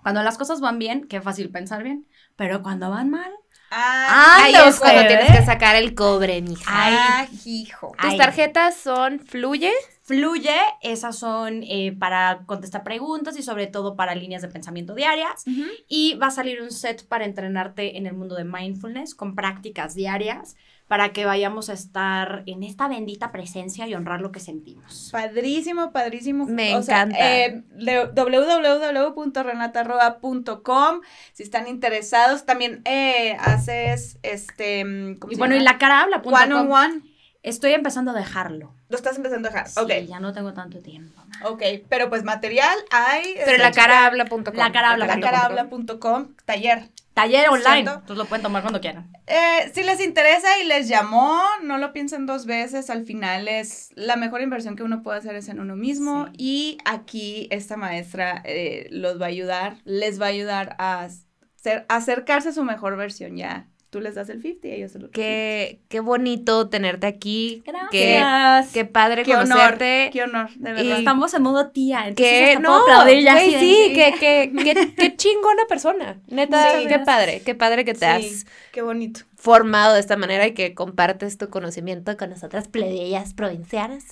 [0.01, 3.31] cuando las cosas van bien, qué fácil pensar bien, pero cuando van mal,
[3.73, 6.65] Ah, Ahí es cuando tienes que sacar el cobre, mija.
[6.67, 7.93] ah, hijo.
[7.97, 8.17] Tus Ay.
[8.17, 9.71] tarjetas son Fluye.
[10.17, 10.55] Fluye.
[10.81, 15.43] Esas son eh, para contestar preguntas y sobre todo para líneas de pensamiento diarias.
[15.47, 15.63] Ujú.
[15.87, 19.95] Y va a salir un set para entrenarte en el mundo de mindfulness con prácticas
[19.95, 20.55] diarias
[20.87, 25.07] para que vayamos a estar en esta bendita presencia y honrar lo que sentimos.
[25.13, 26.45] Padrísimo, padrísimo.
[26.47, 27.37] Me O sea, encanta.
[27.45, 31.01] eh, de- www.renatarroa.com
[31.33, 32.45] si están interesados.
[32.45, 34.83] También eh, haces este.
[34.85, 35.71] mm, ¿cómo Y se bueno, y llama?
[35.71, 36.21] la cara habla.
[36.25, 37.01] One on one.
[37.43, 38.75] Estoy empezando a dejarlo.
[38.89, 39.67] Lo estás empezando a dejar.
[39.67, 39.91] Sí, ok.
[40.07, 41.19] ya no tengo tanto tiempo.
[41.43, 43.33] Ok, pero pues material hay.
[43.33, 44.43] Pero este, la cara habla.com.
[44.53, 45.07] La cara habla.
[45.07, 46.89] la cara habla.com, taller.
[47.15, 47.79] Taller online.
[47.79, 49.11] Entonces lo pueden tomar cuando quieran.
[49.27, 52.89] Eh, si les interesa y les llamó, no lo piensen dos veces.
[52.89, 56.27] Al final es la mejor inversión que uno puede hacer es en uno mismo.
[56.27, 56.33] Sí.
[56.37, 61.09] Y aquí esta maestra eh, los va a ayudar, les va a ayudar a
[61.55, 63.35] ser, a acercarse a su mejor versión.
[63.35, 67.61] Ya tú les das el 50 y ellos el otro Qué, qué bonito tenerte aquí.
[67.91, 68.73] Qué, Gracias.
[68.73, 69.25] qué padre 50.
[69.25, 70.09] Qué honor, conocerte.
[70.11, 70.97] qué honor, de Y- verdad.
[70.99, 71.99] Estamos en modo tía.
[72.03, 76.19] Hasta no, puedo aplaudir ya sí, que, que, qué chingona persona.
[76.27, 76.87] Neta, Sí.
[76.87, 79.19] qué padre, qué padre que te has Sí, qué bonito.
[79.41, 84.03] Formado de esta manera y que compartes tu conocimiento con nosotras plebeyas provincianas.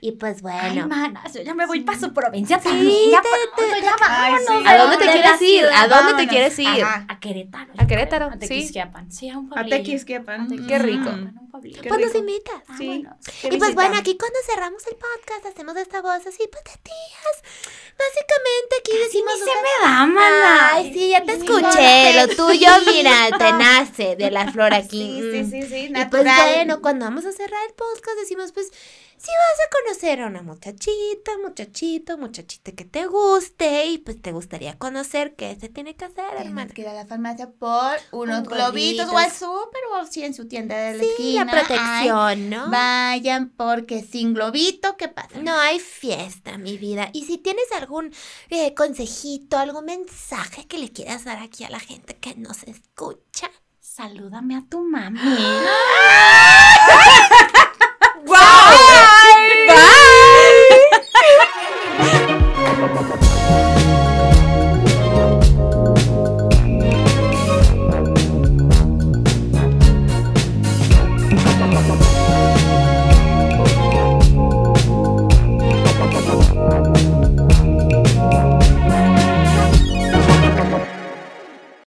[0.00, 0.86] Y pues Ay, bueno.
[0.88, 3.08] manas, yo ya me voy para su provincia Sí.
[3.10, 4.62] Ya te- pronto, ya Ay, vámonos.
[4.62, 4.64] sí.
[4.68, 5.64] ¿A de- dónde te quieres ir?
[5.74, 6.82] ¿A dónde te quieres ir?
[6.84, 7.04] Ajá.
[7.08, 7.72] A Querétaro.
[7.76, 8.38] A Querétaro, A sí.
[8.40, 9.10] Tequisquiapan.
[9.10, 9.76] Sí, a un A pueblillo.
[9.78, 10.66] Tequisquiapan.
[10.68, 11.10] Qué rico.
[11.10, 11.34] Mm,
[11.88, 12.62] Pues nos invitas.
[12.76, 13.04] Sí.
[13.50, 17.36] Y pues bueno, aquí cuando cerramos el podcast hacemos esta voz así, pues de tías.
[17.98, 19.32] Básicamente aquí decimos...
[19.38, 20.70] Ni se me da, mana.
[20.74, 22.12] Ay, sí, ya te escuché.
[22.14, 25.20] Lo tuyo, mira, te nace de la flor aquí.
[25.20, 26.54] Sí, sí, sí, sí, Y pues natural.
[26.54, 28.70] bueno, cuando vamos a cerrar el podcast decimos, pues,
[29.18, 34.32] si vas a conocer a una muchachita, muchachito, muchachita que te guste y pues te
[34.32, 36.66] gustaría conocer, ¿qué se tiene que hacer, hermana?
[36.68, 40.22] Tienes que ir a la farmacia por unos Un globitos o al súper o si
[40.22, 41.44] en su tienda de la Sí, esquina.
[41.46, 42.70] la protección, Ay, ¿no?
[42.70, 45.38] vayan porque sin globito, ¿qué pasa?
[45.40, 47.08] No hay fiesta, mi vida.
[47.14, 48.12] Y si tienes algún
[48.50, 53.50] eh, consejito, algún mensaje que le quieras dar aquí a la gente que nos escucha
[53.96, 55.16] salúdame a tu mami.